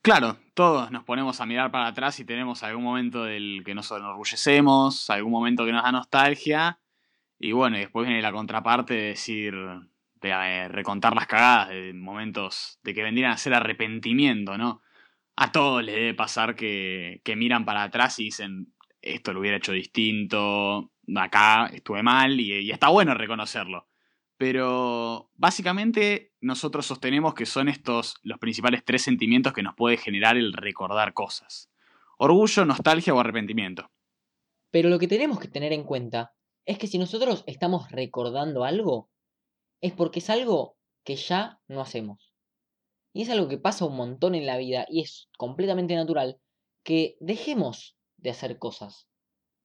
Claro, 0.02 0.38
todos 0.56 0.92
nos 0.92 1.06
ponemos 1.06 1.40
a 1.40 1.46
mirar 1.46 1.72
para 1.72 1.88
atrás 1.88 2.20
y 2.20 2.26
tenemos 2.26 2.64
algún 2.64 2.84
momento 2.84 3.24
del 3.24 3.64
que 3.66 3.76
nos 3.76 3.90
enorgullecemos, 3.92 5.10
algún 5.10 5.32
momento 5.32 5.66
que 5.66 5.72
nos 5.72 5.84
da 5.84 5.94
nostalgia, 5.94 6.82
y 7.40 7.54
bueno, 7.54 7.78
y 7.78 7.82
después 7.82 8.06
viene 8.06 8.22
la 8.22 8.34
contraparte 8.34 8.94
de 8.94 9.04
decir, 9.04 9.56
de 10.16 10.30
eh, 10.32 10.68
recontar 10.68 11.16
las 11.16 11.28
cagadas, 11.28 11.70
de 11.70 11.94
momentos 11.94 12.78
de 12.84 12.94
que 12.94 13.04
vendrían 13.04 13.32
a 13.32 13.38
ser 13.38 13.54
arrepentimiento, 13.54 14.58
¿no? 14.58 14.82
A 15.38 15.50
todos 15.54 15.82
les 15.82 15.96
debe 15.96 16.14
pasar 16.14 16.56
que, 16.56 17.22
que 17.24 17.38
miran 17.38 17.64
para 17.64 17.84
atrás 17.84 18.20
y 18.20 18.26
dicen, 18.26 18.74
esto 19.14 19.34
lo 19.34 19.40
hubiera 19.40 19.58
hecho 19.58 19.72
distinto, 19.72 20.92
acá 21.16 21.68
estuve 21.68 22.04
mal, 22.04 22.40
y, 22.40 22.72
está 22.72 22.90
bueno 22.90 23.14
reconocerlo. 23.14 23.88
Pero 24.38 25.32
básicamente 25.34 26.34
nosotros 26.42 26.86
sostenemos 26.86 27.34
que 27.34 27.46
son 27.46 27.70
estos 27.70 28.16
los 28.22 28.38
principales 28.38 28.84
tres 28.86 29.02
sentimientos 29.02 29.54
que 29.54 29.64
nos 29.64 29.76
puede 29.76 29.98
generar 29.98 30.38
el 30.38 30.54
recordar 30.54 31.14
cosas. 31.14 31.72
Orgullo, 32.20 32.66
nostalgia 32.66 33.14
o 33.14 33.20
arrepentimiento. 33.20 33.92
Pero 34.70 34.90
lo 34.90 35.00
que 35.00 35.08
tenemos 35.08 35.40
que 35.40 35.48
tener 35.48 35.74
en 35.74 35.84
cuenta 35.84 36.34
es 36.66 36.78
que 36.78 36.88
si 36.88 37.00
nosotros 37.00 37.44
estamos 37.48 37.92
recordando 37.92 38.64
algo, 38.64 39.10
es 39.82 39.94
porque 39.94 40.20
es 40.20 40.30
algo 40.30 40.78
que 41.04 41.16
ya 41.16 41.60
no 41.68 41.82
hacemos. 41.82 42.34
Y 43.14 43.24
es 43.24 43.30
algo 43.30 43.48
que 43.48 43.58
pasa 43.58 43.86
un 43.86 43.96
montón 43.96 44.36
en 44.36 44.46
la 44.46 44.58
vida 44.58 44.86
y 44.90 45.02
es 45.02 45.30
completamente 45.38 45.96
natural 45.96 46.40
que 46.84 47.18
dejemos 47.20 47.97
de 48.18 48.30
hacer 48.30 48.58
cosas. 48.58 49.08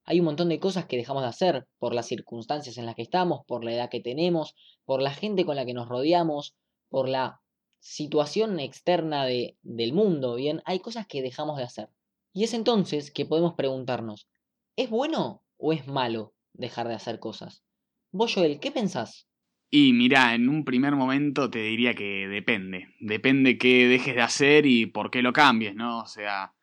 Hay 0.05 0.21
un 0.21 0.27
montón 0.27 0.49
de 0.49 0.59
cosas 0.59 0.87
que 0.87 0.97
dejamos 0.97 1.23
de 1.23 1.29
hacer 1.29 1.67
por 1.79 1.95
las 1.95 2.07
circunstancias 2.07 2.77
en 2.77 2.87
las 2.87 2.97
que 2.97 3.03
estamos, 3.03 3.45
por 3.47 3.65
la 3.65 3.73
edad 3.73 3.91
que 3.91 4.01
tenemos, 4.01 4.55
por 4.85 5.01
la 5.01 5.13
gente 5.13 5.45
con 5.45 5.57
la 5.57 5.65
que 5.65 5.75
nos 5.75 5.89
rodeamos, 5.89 6.55
por 6.89 7.09
la 7.09 7.41
situación 7.79 8.59
externa 8.61 9.25
de, 9.25 9.57
del 9.63 9.93
mundo, 9.93 10.37
¿bien? 10.37 10.63
Hay 10.65 10.81
cosas 10.81 11.07
que 11.07 11.23
dejamos 11.23 11.57
de 11.57 11.65
hacer. 11.65 11.89
Y 12.33 12.45
es 12.45 12.55
entonces 12.55 13.11
que 13.11 13.27
podemos 13.27 13.55
preguntarnos, 13.55 14.29
¿es 14.77 14.91
bueno 14.91 15.43
o 15.57 15.73
es 15.73 15.87
malo 15.87 16.35
dejar 16.53 16.89
de 16.89 16.95
hacer 16.95 17.19
cosas? 17.19 17.63
Vos, 18.11 18.35
Joel, 18.35 18.61
¿qué 18.61 18.71
pensás? 18.71 19.29
Y 19.71 19.95
mira, 19.95 20.35
en 20.35 20.49
un 20.49 20.65
primer 20.65 20.95
momento 20.95 21.49
te 21.49 21.61
diría 21.61 21.95
que 21.95 22.29
depende. 22.29 22.95
Depende 23.01 23.57
qué 23.57 23.89
dejes 23.89 24.15
de 24.15 24.21
hacer 24.21 24.67
y 24.67 24.87
por 24.87 25.11
qué 25.11 25.23
lo 25.23 25.33
cambies, 25.33 25.75
¿no? 25.75 26.01
O 26.01 26.07
sea, 26.07 26.55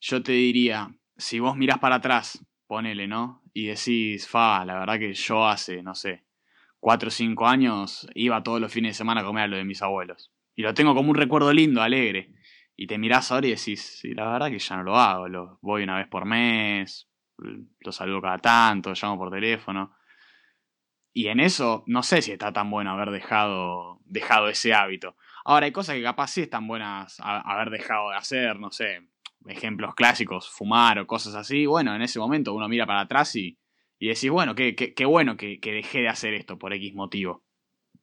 yo 0.00 0.22
te 0.22 0.32
diría, 0.32 0.96
si 1.16 1.40
vos 1.40 1.56
mirás 1.56 1.78
para 1.78 1.96
atrás 1.96 2.44
ponele, 2.66 3.06
¿no? 3.06 3.42
Y 3.52 3.66
decís, 3.66 4.28
fa, 4.28 4.64
la 4.64 4.78
verdad 4.78 4.98
que 4.98 5.14
yo 5.14 5.46
hace, 5.46 5.82
no 5.82 5.94
sé, 5.94 6.24
cuatro 6.80 7.08
o 7.08 7.10
cinco 7.10 7.46
años 7.46 8.08
iba 8.14 8.42
todos 8.42 8.60
los 8.60 8.72
fines 8.72 8.90
de 8.90 8.94
semana 8.94 9.20
a 9.20 9.24
comer 9.24 9.44
a 9.44 9.46
lo 9.48 9.56
de 9.56 9.64
mis 9.64 9.82
abuelos. 9.82 10.32
Y 10.56 10.62
lo 10.62 10.74
tengo 10.74 10.94
como 10.94 11.10
un 11.10 11.16
recuerdo 11.16 11.52
lindo, 11.52 11.82
alegre. 11.82 12.32
Y 12.76 12.86
te 12.86 12.98
mirás 12.98 13.30
ahora 13.30 13.46
y 13.46 13.50
decís, 13.50 13.98
sí, 14.00 14.14
la 14.14 14.28
verdad 14.30 14.50
que 14.50 14.58
ya 14.58 14.76
no 14.76 14.82
lo 14.82 14.96
hago, 14.96 15.28
lo 15.28 15.58
voy 15.62 15.84
una 15.84 15.96
vez 15.96 16.08
por 16.08 16.24
mes, 16.24 17.08
lo 17.38 17.92
saludo 17.92 18.20
cada 18.20 18.38
tanto, 18.38 18.92
llamo 18.92 19.18
por 19.18 19.30
teléfono. 19.30 19.94
Y 21.12 21.28
en 21.28 21.38
eso, 21.38 21.84
no 21.86 22.02
sé 22.02 22.22
si 22.22 22.32
está 22.32 22.52
tan 22.52 22.70
bueno 22.70 22.90
haber 22.90 23.10
dejado, 23.10 24.00
dejado 24.04 24.48
ese 24.48 24.74
hábito. 24.74 25.16
Ahora, 25.44 25.66
hay 25.66 25.72
cosas 25.72 25.94
que 25.94 26.02
capaz 26.02 26.28
sí 26.28 26.42
están 26.42 26.66
buenas 26.66 27.20
haber 27.20 27.70
dejado 27.70 28.10
de 28.10 28.16
hacer, 28.16 28.58
no 28.58 28.72
sé, 28.72 29.08
ejemplos 29.46 29.94
clásicos, 29.94 30.48
fumar 30.48 30.98
o 30.98 31.06
cosas 31.06 31.34
así, 31.34 31.66
bueno, 31.66 31.94
en 31.94 32.02
ese 32.02 32.18
momento 32.18 32.54
uno 32.54 32.68
mira 32.68 32.86
para 32.86 33.00
atrás 33.00 33.34
y, 33.36 33.58
y 33.98 34.08
decís, 34.08 34.30
bueno, 34.30 34.54
qué, 34.54 34.74
qué, 34.74 35.04
bueno 35.04 35.36
que, 35.36 35.60
que 35.60 35.72
dejé 35.72 36.00
de 36.00 36.08
hacer 36.08 36.34
esto 36.34 36.58
por 36.58 36.72
X 36.72 36.94
motivo. 36.94 37.42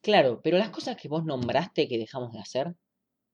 Claro, 0.01 0.41
pero 0.43 0.57
las 0.57 0.69
cosas 0.69 0.97
que 0.97 1.07
vos 1.07 1.25
nombraste 1.25 1.87
que 1.87 1.97
dejamos 1.97 2.33
de 2.33 2.39
hacer 2.39 2.75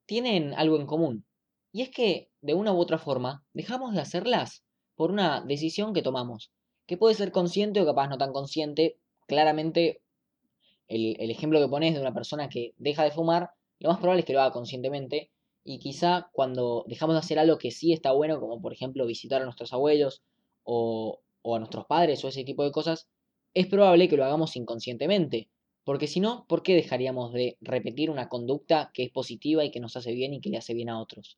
tienen 0.05 0.53
algo 0.53 0.79
en 0.79 0.85
común. 0.85 1.25
Y 1.71 1.81
es 1.81 1.89
que, 1.89 2.29
de 2.41 2.53
una 2.53 2.73
u 2.73 2.79
otra 2.79 2.97
forma, 2.97 3.45
dejamos 3.53 3.93
de 3.93 4.01
hacerlas 4.01 4.63
por 4.95 5.11
una 5.11 5.41
decisión 5.41 5.93
que 5.93 6.01
tomamos, 6.01 6.51
que 6.87 6.97
puede 6.97 7.15
ser 7.15 7.31
consciente 7.31 7.81
o 7.81 7.85
capaz 7.85 8.07
no 8.07 8.17
tan 8.17 8.33
consciente. 8.33 8.97
Claramente, 9.27 10.01
el, 10.87 11.15
el 11.19 11.29
ejemplo 11.29 11.59
que 11.59 11.67
pones 11.67 11.93
de 11.93 12.01
una 12.01 12.13
persona 12.13 12.49
que 12.49 12.73
deja 12.77 13.03
de 13.03 13.11
fumar, 13.11 13.51
lo 13.79 13.89
más 13.89 13.99
probable 13.99 14.21
es 14.21 14.25
que 14.25 14.33
lo 14.33 14.41
haga 14.41 14.51
conscientemente, 14.51 15.29
y 15.67 15.79
quizá 15.79 16.29
cuando 16.31 16.85
dejamos 16.87 17.15
de 17.15 17.19
hacer 17.19 17.39
algo 17.39 17.57
que 17.57 17.71
sí 17.71 17.91
está 17.91 18.13
bueno, 18.13 18.39
como 18.39 18.61
por 18.61 18.71
ejemplo 18.71 19.05
visitar 19.05 19.41
a 19.41 19.43
nuestros 19.43 19.73
abuelos 19.73 20.23
o, 20.63 21.19
o 21.41 21.55
a 21.55 21.59
nuestros 21.59 21.85
padres 21.87 22.23
o 22.23 22.29
ese 22.29 22.45
tipo 22.45 22.63
de 22.63 22.71
cosas, 22.71 23.09
es 23.53 23.67
probable 23.67 24.07
que 24.07 24.15
lo 24.15 24.23
hagamos 24.23 24.55
inconscientemente. 24.55 25.49
Porque 25.83 26.07
si 26.07 26.21
no, 26.21 26.45
¿por 26.47 26.63
qué 26.63 26.73
dejaríamos 26.73 27.33
de 27.33 27.57
repetir 27.59 28.09
una 28.09 28.29
conducta 28.29 28.91
que 28.93 29.03
es 29.03 29.11
positiva 29.11 29.65
y 29.65 29.71
que 29.71 29.81
nos 29.81 29.97
hace 29.97 30.13
bien 30.13 30.33
y 30.33 30.39
que 30.39 30.49
le 30.49 30.57
hace 30.57 30.73
bien 30.73 30.87
a 30.87 31.01
otros? 31.01 31.37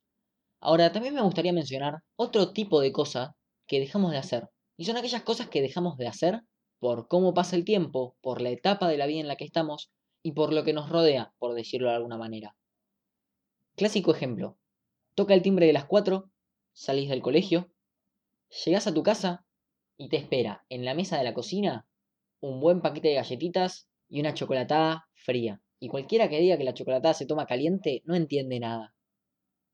Ahora, 0.60 0.92
también 0.92 1.16
me 1.16 1.24
gustaría 1.24 1.54
mencionar 1.54 2.04
otro 2.16 2.54
tipo 2.54 2.82
de 2.82 2.92
cosa 2.92 3.36
que 3.66 3.80
dejamos 3.80 4.12
de 4.12 4.18
hacer. 4.18 4.50
Y 4.78 4.86
son 4.86 4.98
aquellas 4.98 5.24
cosas 5.24 5.50
que 5.50 5.64
dejamos 5.64 5.98
de 5.98 6.08
hacer 6.08 6.42
por 6.80 7.08
cómo 7.08 7.34
pasa 7.34 7.56
el 7.56 7.66
tiempo, 7.66 8.16
por 8.22 8.42
la 8.42 8.52
etapa 8.52 8.90
de 8.90 8.98
la 8.98 9.08
vida 9.08 9.22
en 9.22 9.28
la 9.28 9.38
que 9.38 9.46
estamos 9.46 9.90
y 10.22 10.34
por 10.34 10.54
lo 10.54 10.64
que 10.64 10.74
nos 10.74 10.90
rodea, 10.90 11.34
por 11.40 11.56
decirlo 11.56 11.90
de 11.90 11.96
alguna 11.96 12.18
manera. 12.18 12.56
Clásico 13.76 14.12
ejemplo. 14.12 14.58
Toca 15.16 15.34
el 15.34 15.42
timbre 15.42 15.66
de 15.66 15.74
las 15.74 15.86
4, 15.86 16.30
salís 16.74 17.10
del 17.10 17.22
colegio, 17.22 17.72
llegás 18.66 18.88
a 18.88 18.94
tu 18.94 19.04
casa 19.04 19.46
y 19.98 20.10
te 20.10 20.18
espera 20.18 20.66
en 20.70 20.86
la 20.86 20.94
mesa 20.94 21.18
de 21.18 21.24
la 21.24 21.34
cocina 21.34 21.88
un 22.42 22.60
buen 22.60 22.82
paquete 22.82 23.10
de 23.10 23.16
galletitas 23.16 23.90
y 24.08 24.20
una 24.20 24.34
chocolatada 24.34 25.08
fría. 25.14 25.62
Y 25.80 25.88
cualquiera 25.90 26.30
que 26.30 26.40
diga 26.40 26.58
que 26.58 26.64
la 26.64 26.74
chocolatada 26.74 27.14
se 27.14 27.26
toma 27.26 27.46
caliente 27.46 28.02
no 28.06 28.16
entiende 28.16 28.60
nada. 28.60 28.96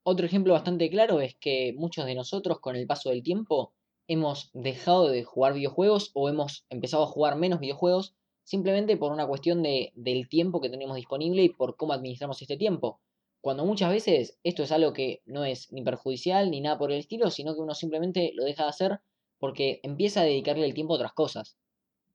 Otro 0.03 0.25
ejemplo 0.25 0.53
bastante 0.53 0.89
claro 0.89 1.21
es 1.21 1.35
que 1.35 1.73
muchos 1.75 2.05
de 2.05 2.15
nosotros 2.15 2.59
con 2.59 2.75
el 2.75 2.85
paso 2.85 3.09
del 3.09 3.23
tiempo 3.23 3.73
hemos 4.07 4.51
dejado 4.53 5.09
de 5.09 5.23
jugar 5.23 5.53
videojuegos 5.53 6.11
o 6.13 6.29
hemos 6.29 6.65
empezado 6.69 7.03
a 7.03 7.07
jugar 7.07 7.37
menos 7.37 7.59
videojuegos 7.59 8.15
simplemente 8.43 8.97
por 8.97 9.11
una 9.11 9.27
cuestión 9.27 9.63
de, 9.63 9.91
del 9.95 10.29
tiempo 10.29 10.61
que 10.61 10.69
tenemos 10.69 10.95
disponible 10.95 11.43
y 11.43 11.49
por 11.49 11.75
cómo 11.75 11.93
administramos 11.93 12.39
este 12.41 12.57
tiempo. 12.57 12.99
Cuando 13.45 13.63
muchas 13.63 13.91
veces 13.91 14.39
esto 14.43 14.63
es 14.63 14.71
algo 14.71 14.91
que 14.91 15.21
no 15.27 15.45
es 15.45 15.71
ni 15.71 15.83
perjudicial 15.83 16.49
ni 16.49 16.61
nada 16.61 16.79
por 16.79 16.91
el 16.91 16.97
estilo, 16.97 17.29
sino 17.29 17.53
que 17.53 17.61
uno 17.61 17.75
simplemente 17.75 18.31
lo 18.33 18.43
deja 18.43 18.63
de 18.63 18.69
hacer 18.69 19.01
porque 19.37 19.81
empieza 19.83 20.21
a 20.21 20.23
dedicarle 20.23 20.65
el 20.65 20.73
tiempo 20.73 20.93
a 20.93 20.95
otras 20.95 21.13
cosas. 21.13 21.55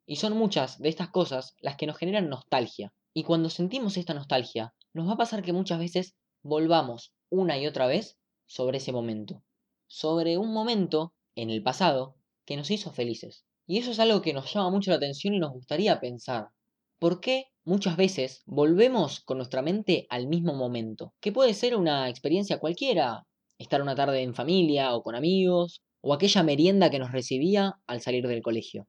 Y 0.07 0.17
son 0.17 0.37
muchas 0.37 0.81
de 0.81 0.89
estas 0.89 1.11
cosas 1.11 1.55
las 1.61 1.77
que 1.77 1.87
nos 1.87 1.99
generan 1.99 2.29
nostalgia. 2.29 2.93
Y 3.15 3.23
cuando 3.23 3.49
sentimos 3.49 3.97
esta 3.97 4.13
nostalgia, 4.13 4.75
nos 4.93 5.07
va 5.07 5.13
a 5.13 5.19
pasar 5.19 5.45
que 5.45 5.53
muchas 5.53 5.79
veces 5.79 6.17
volvamos 6.43 7.13
una 7.29 7.57
y 7.59 7.69
otra 7.69 7.87
vez 7.87 8.19
sobre 8.47 8.79
ese 8.79 8.91
momento. 8.91 9.41
Sobre 9.87 10.37
un 10.37 10.53
momento 10.53 11.15
en 11.37 11.51
el 11.51 11.63
pasado 11.63 12.17
que 12.45 12.57
nos 12.57 12.73
hizo 12.73 12.91
felices. 12.91 13.45
Y 13.69 13.79
eso 13.79 13.93
es 13.93 14.01
algo 14.01 14.21
que 14.21 14.33
nos 14.33 14.53
llama 14.53 14.71
mucho 14.71 14.91
la 14.91 14.97
atención 14.97 15.33
y 15.35 15.39
nos 15.39 15.53
gustaría 15.53 16.01
pensar. 16.01 16.49
¿Por 17.00 17.23
qué 17.23 17.47
muchas 17.64 17.97
veces 17.97 18.42
volvemos 18.45 19.21
con 19.21 19.38
nuestra 19.38 19.62
mente 19.62 20.07
al 20.11 20.26
mismo 20.26 20.54
momento? 20.54 21.14
Que 21.19 21.33
puede 21.33 21.54
ser 21.54 21.75
una 21.75 22.11
experiencia 22.11 22.59
cualquiera, 22.59 23.25
estar 23.57 23.80
una 23.80 23.95
tarde 23.95 24.23
en 24.23 24.35
familia 24.35 24.92
o 24.92 25.02
con 25.02 25.14
amigos, 25.14 25.80
o 26.02 26.12
aquella 26.12 26.42
merienda 26.42 26.90
que 26.90 26.99
nos 26.99 27.11
recibía 27.11 27.76
al 27.87 28.02
salir 28.02 28.26
del 28.26 28.42
colegio. 28.42 28.87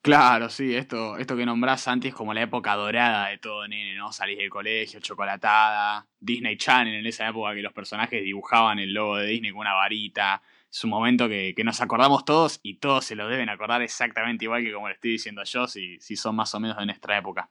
Claro, 0.00 0.48
sí, 0.48 0.74
esto, 0.74 1.18
esto 1.18 1.36
que 1.36 1.44
nombrás 1.44 1.86
antes 1.86 2.10
es 2.10 2.14
como 2.14 2.32
la 2.32 2.40
época 2.40 2.74
dorada 2.76 3.28
de 3.28 3.36
todo, 3.36 3.68
nene, 3.68 3.94
¿no? 3.94 4.10
Salís 4.10 4.38
del 4.38 4.48
colegio, 4.48 5.00
chocolatada, 5.00 6.06
Disney 6.18 6.56
Channel 6.56 6.94
en 6.94 7.06
esa 7.06 7.28
época 7.28 7.54
que 7.54 7.60
los 7.60 7.74
personajes 7.74 8.24
dibujaban 8.24 8.78
el 8.78 8.94
logo 8.94 9.16
de 9.16 9.26
Disney 9.26 9.50
con 9.50 9.60
una 9.60 9.74
varita, 9.74 10.40
es 10.74 10.82
un 10.82 10.90
momento 10.90 11.28
que, 11.28 11.54
nos 11.64 11.80
acordamos 11.80 12.24
todos 12.24 12.58
y 12.64 12.78
todos 12.78 13.04
se 13.04 13.14
lo 13.14 13.28
deben 13.28 13.48
acordar 13.48 13.80
exactamente 13.82 14.44
igual 14.44 14.64
que 14.64 14.72
como 14.72 14.88
le 14.88 14.94
estoy 14.94 15.12
diciendo 15.12 15.44
yo, 15.44 15.68
si, 15.68 16.00
si 16.00 16.16
son 16.16 16.34
más 16.34 16.52
o 16.52 16.58
menos 16.58 16.76
de 16.76 16.86
nuestra 16.86 17.16
época. 17.16 17.48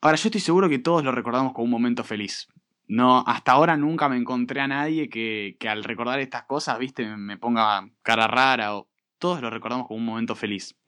Ahora, 0.00 0.16
yo 0.16 0.28
estoy 0.28 0.40
seguro 0.40 0.70
que 0.70 0.78
todos 0.78 1.04
lo 1.04 1.12
recordamos 1.12 1.52
como 1.52 1.66
un 1.66 1.70
momento 1.70 2.02
feliz. 2.02 2.48
No, 2.86 3.22
hasta 3.26 3.52
ahora 3.52 3.76
nunca 3.76 4.08
me 4.08 4.16
encontré 4.16 4.62
a 4.62 4.68
nadie 4.68 5.10
que, 5.10 5.58
que 5.60 5.68
al 5.68 5.84
recordar 5.84 6.18
estas 6.18 6.44
cosas, 6.44 6.78
viste, 6.78 7.14
me 7.14 7.36
ponga 7.36 7.90
cara 8.00 8.26
rara 8.26 8.74
o 8.74 8.88
todos 9.18 9.42
lo 9.42 9.50
recordamos 9.50 9.86
como 9.86 9.98
un 9.98 10.06
momento 10.06 10.34
feliz. 10.34 10.78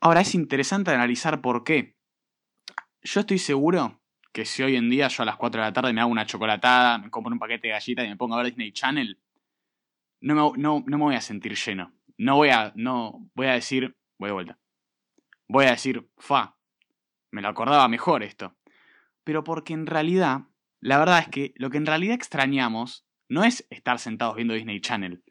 Ahora, 0.00 0.22
es 0.22 0.34
interesante 0.34 0.90
analizar 0.90 1.40
por 1.40 1.62
qué. 1.62 1.96
Yo 3.02 3.20
estoy 3.20 3.38
seguro 3.38 4.00
que 4.32 4.44
si 4.44 4.64
hoy 4.64 4.74
en 4.74 4.90
día 4.90 5.06
yo 5.06 5.22
a 5.22 5.26
las 5.26 5.36
4 5.36 5.60
de 5.60 5.68
la 5.68 5.72
tarde 5.72 5.92
me 5.92 6.00
hago 6.00 6.10
una 6.10 6.26
chocolatada, 6.26 6.98
me 6.98 7.10
compro 7.10 7.32
un 7.32 7.38
paquete 7.38 7.68
de 7.68 7.74
galletas 7.74 8.06
y 8.06 8.08
me 8.08 8.16
pongo 8.16 8.34
a 8.34 8.38
ver 8.38 8.46
Disney 8.46 8.72
Channel, 8.72 9.20
no 10.24 10.52
me, 10.52 10.62
no, 10.62 10.82
me 10.86 10.96
voy 10.96 11.14
a 11.14 11.20
sentir 11.20 11.54
lleno. 11.54 11.92
No 12.16 12.36
voy 12.36 12.48
a, 12.48 12.72
no, 12.76 13.30
voy 13.34 13.46
a 13.46 13.52
decir, 13.52 13.96
voy 14.18 14.28
de 14.28 14.32
vuelta. 14.32 14.58
Voy 15.48 15.66
a 15.66 15.72
decir, 15.72 16.08
fa, 16.16 16.56
me 17.30 17.42
lo 17.42 17.48
acordaba 17.48 17.86
mejor 17.88 18.22
esto. 18.22 18.56
Pero 19.22 19.44
porque 19.44 19.74
en 19.74 19.86
realidad, 19.86 20.42
la 20.80 20.98
verdad 20.98 21.18
es 21.18 21.28
que 21.28 21.52
lo 21.56 21.68
que 21.68 21.76
en 21.76 21.86
realidad 21.86 22.14
extrañamos 22.14 23.06
no 23.28 23.44
es 23.44 23.66
estar 23.68 23.98
sentados 23.98 24.36
viendo 24.36 24.54
Disney 24.54 24.80
Channel. 24.80 25.22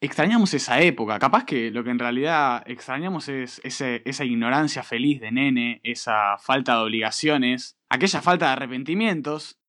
Extrañamos 0.00 0.52
esa 0.52 0.80
época. 0.80 1.18
Capaz 1.20 1.44
que 1.44 1.70
lo 1.70 1.84
que 1.84 1.90
en 1.90 2.00
realidad 2.00 2.64
extrañamos 2.66 3.28
es 3.28 3.60
esa 3.62 4.24
ignorancia 4.24 4.82
feliz 4.82 5.20
de 5.20 5.30
nene, 5.30 5.80
esa 5.84 6.38
falta 6.38 6.76
de 6.76 6.82
obligaciones, 6.82 7.78
aquella 7.88 8.20
falta 8.20 8.46
de 8.46 8.52
arrepentimientos. 8.52 9.60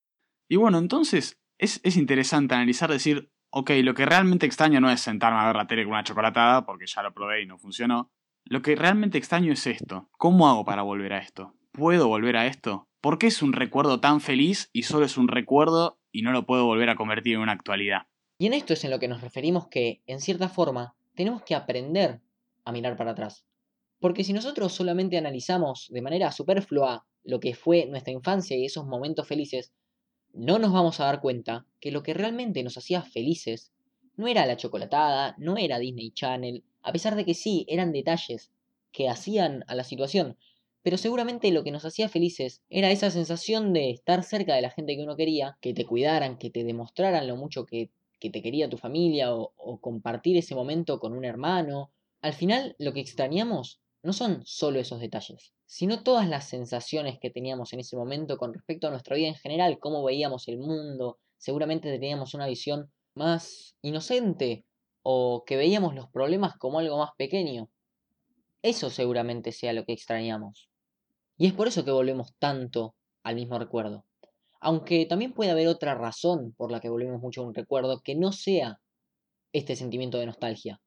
Y 0.50 0.56
bueno, 0.56 0.80
entonces 0.80 1.40
es, 1.60 1.80
es 1.84 1.98
interesante 1.98 2.56
analizar, 2.56 2.90
decir, 2.90 3.32
ok, 3.50 3.72
lo 3.84 3.94
que 3.94 4.06
realmente 4.06 4.46
extraño 4.46 4.82
no 4.82 4.90
es 4.90 5.02
sentarme 5.02 5.40
a 5.40 5.48
ver 5.48 5.56
la 5.56 5.68
tele 5.68 5.84
con 5.84 5.94
una 5.94 6.04
chocolatada, 6.04 6.66
porque 6.66 6.88
ya 6.88 7.04
lo 7.04 7.14
probé 7.14 7.44
y 7.44 7.46
no 7.46 7.58
funcionó. 7.58 8.12
Lo 8.46 8.62
que 8.62 8.76
realmente 8.76 9.18
extraño 9.18 9.54
es 9.54 9.66
esto. 9.66 10.10
¿Cómo 10.18 10.48
hago 10.48 10.66
para 10.66 10.84
volver 10.84 11.14
a 11.14 11.20
esto? 11.20 11.56
¿Puedo 11.72 12.08
volver 12.08 12.38
a 12.38 12.46
esto? 12.46 12.88
¿Por 13.02 13.18
qué 13.18 13.28
es 13.28 13.42
un 13.42 13.54
recuerdo 13.54 14.00
tan 14.00 14.22
feliz 14.22 14.70
y 14.74 14.84
solo 14.84 15.06
es 15.06 15.18
un 15.18 15.28
recuerdo 15.28 16.00
y 16.12 16.22
no 16.22 16.32
lo 16.32 16.46
puedo 16.46 16.66
volver 16.66 16.90
a 16.90 16.96
convertir 16.96 17.36
en 17.36 17.42
una 17.42 17.52
actualidad? 17.52 18.08
Y 18.38 18.48
en 18.48 18.54
esto 18.54 18.74
es 18.74 18.84
en 18.84 18.92
lo 18.92 19.00
que 19.00 19.08
nos 19.08 19.22
referimos 19.22 19.68
que, 19.68 20.02
en 20.06 20.20
cierta 20.20 20.50
forma, 20.50 20.96
tenemos 21.16 21.42
que 21.44 21.56
aprender 21.56 22.22
a 22.66 22.72
mirar 22.72 22.98
para 22.98 23.12
atrás. 23.12 23.46
Porque 24.00 24.24
si 24.24 24.34
nosotros 24.34 24.74
solamente 24.74 25.18
analizamos 25.18 25.88
de 25.90 26.02
manera 26.02 26.32
superflua 26.32 27.06
lo 27.24 27.40
que 27.40 27.56
fue 27.56 27.86
nuestra 27.86 28.14
infancia 28.14 28.58
y 28.58 28.66
esos 28.66 28.86
momentos 28.86 29.28
felices, 29.28 29.74
no 30.36 30.60
nos 30.60 30.74
vamos 30.74 31.00
a 31.00 31.06
dar 31.06 31.22
cuenta 31.22 31.66
que 31.80 31.92
lo 31.92 32.04
que 32.04 32.14
realmente 32.14 32.62
nos 32.64 32.78
hacía 32.78 33.02
felices 33.02 33.72
no 34.18 34.28
era 34.28 34.46
la 34.46 34.58
chocolatada, 34.58 35.36
no 35.38 35.58
era 35.58 35.80
Disney 35.80 36.12
Channel, 36.12 36.64
a 36.82 36.92
pesar 36.92 37.16
de 37.16 37.26
que 37.26 37.34
sí, 37.34 37.66
eran 37.68 37.92
detalles 37.92 38.52
que 38.92 39.10
hacían 39.10 39.64
a 39.68 39.76
la 39.76 39.84
situación, 39.84 40.38
pero 40.84 40.98
seguramente 40.98 41.52
lo 41.52 41.64
que 41.64 41.72
nos 41.72 41.86
hacía 41.86 42.10
felices 42.10 42.62
era 42.70 42.92
esa 42.92 43.10
sensación 43.12 43.74
de 43.74 43.90
estar 43.90 44.24
cerca 44.24 44.56
de 44.56 44.62
la 44.62 44.70
gente 44.70 44.96
que 44.96 45.04
uno 45.04 45.16
quería, 45.16 45.58
que 45.62 45.74
te 45.74 45.86
cuidaran, 45.86 46.38
que 46.38 46.50
te 46.50 46.64
demostraran 46.64 47.28
lo 47.28 47.36
mucho 47.36 47.66
que, 47.66 47.90
te 48.20 48.42
quería 48.42 48.68
tu 48.68 48.78
familia 48.78 49.36
o, 49.36 49.54
o 49.56 49.80
compartir 49.80 50.36
ese 50.36 50.56
momento 50.56 51.00
con 51.00 51.14
un 51.14 51.26
hermano. 51.26 51.92
Al 52.22 52.34
final 52.34 52.76
lo 52.80 52.92
que 52.92 53.00
extrañamos 53.00 53.80
no 54.06 54.14
son 54.14 54.44
solo 54.46 54.80
esos 54.80 55.00
detalles, 55.00 55.52
sino 55.66 56.04
todas 56.04 56.30
las 56.30 56.48
sensaciones 56.48 57.18
que 57.20 57.32
teníamos 57.32 57.74
en 57.74 57.80
ese 57.80 57.98
momento 57.98 58.38
con 58.38 58.54
respecto 58.54 58.88
a 58.88 58.92
nuestra 58.92 59.16
vida 59.16 59.30
en 59.30 59.36
general, 59.36 59.80
cómo 59.80 60.04
veíamos 60.04 60.48
el 60.48 60.60
mundo, 60.60 61.18
seguramente 61.40 61.92
teníamos 61.92 62.36
una 62.36 62.46
visión 62.46 62.92
más 63.16 63.76
inocente 63.82 64.64
o 65.02 65.44
que 65.44 65.58
veíamos 65.58 65.96
los 65.96 66.08
problemas 66.12 66.56
como 66.58 66.78
algo 66.78 67.00
más 67.00 67.14
pequeño. 67.18 67.72
Eso 68.62 68.92
seguramente 68.92 69.52
sea 69.52 69.74
lo 69.74 69.86
que 69.86 69.94
extrañamos. 69.94 70.70
Y 71.36 71.48
es 71.48 71.54
por 71.54 71.68
eso 71.68 71.84
que 71.84 71.90
volvemos 71.90 72.36
tanto 72.38 72.94
al 73.24 73.34
mismo 73.34 73.58
recuerdo. 73.58 74.06
Aunque 74.60 75.08
también 75.08 75.34
puede 75.34 75.50
haber 75.50 75.68
otra 75.68 75.96
razón 75.96 76.54
por 76.56 76.72
la 76.72 76.80
que 76.80 76.90
volvemos 76.90 77.20
mucho 77.20 77.42
a 77.42 77.46
un 77.46 77.56
recuerdo 77.56 78.02
que 78.04 78.14
no 78.14 78.32
sea 78.32 78.80
este 79.52 79.76
sentimiento 79.76 80.20
de 80.20 80.28
nostalgia. 80.28 80.80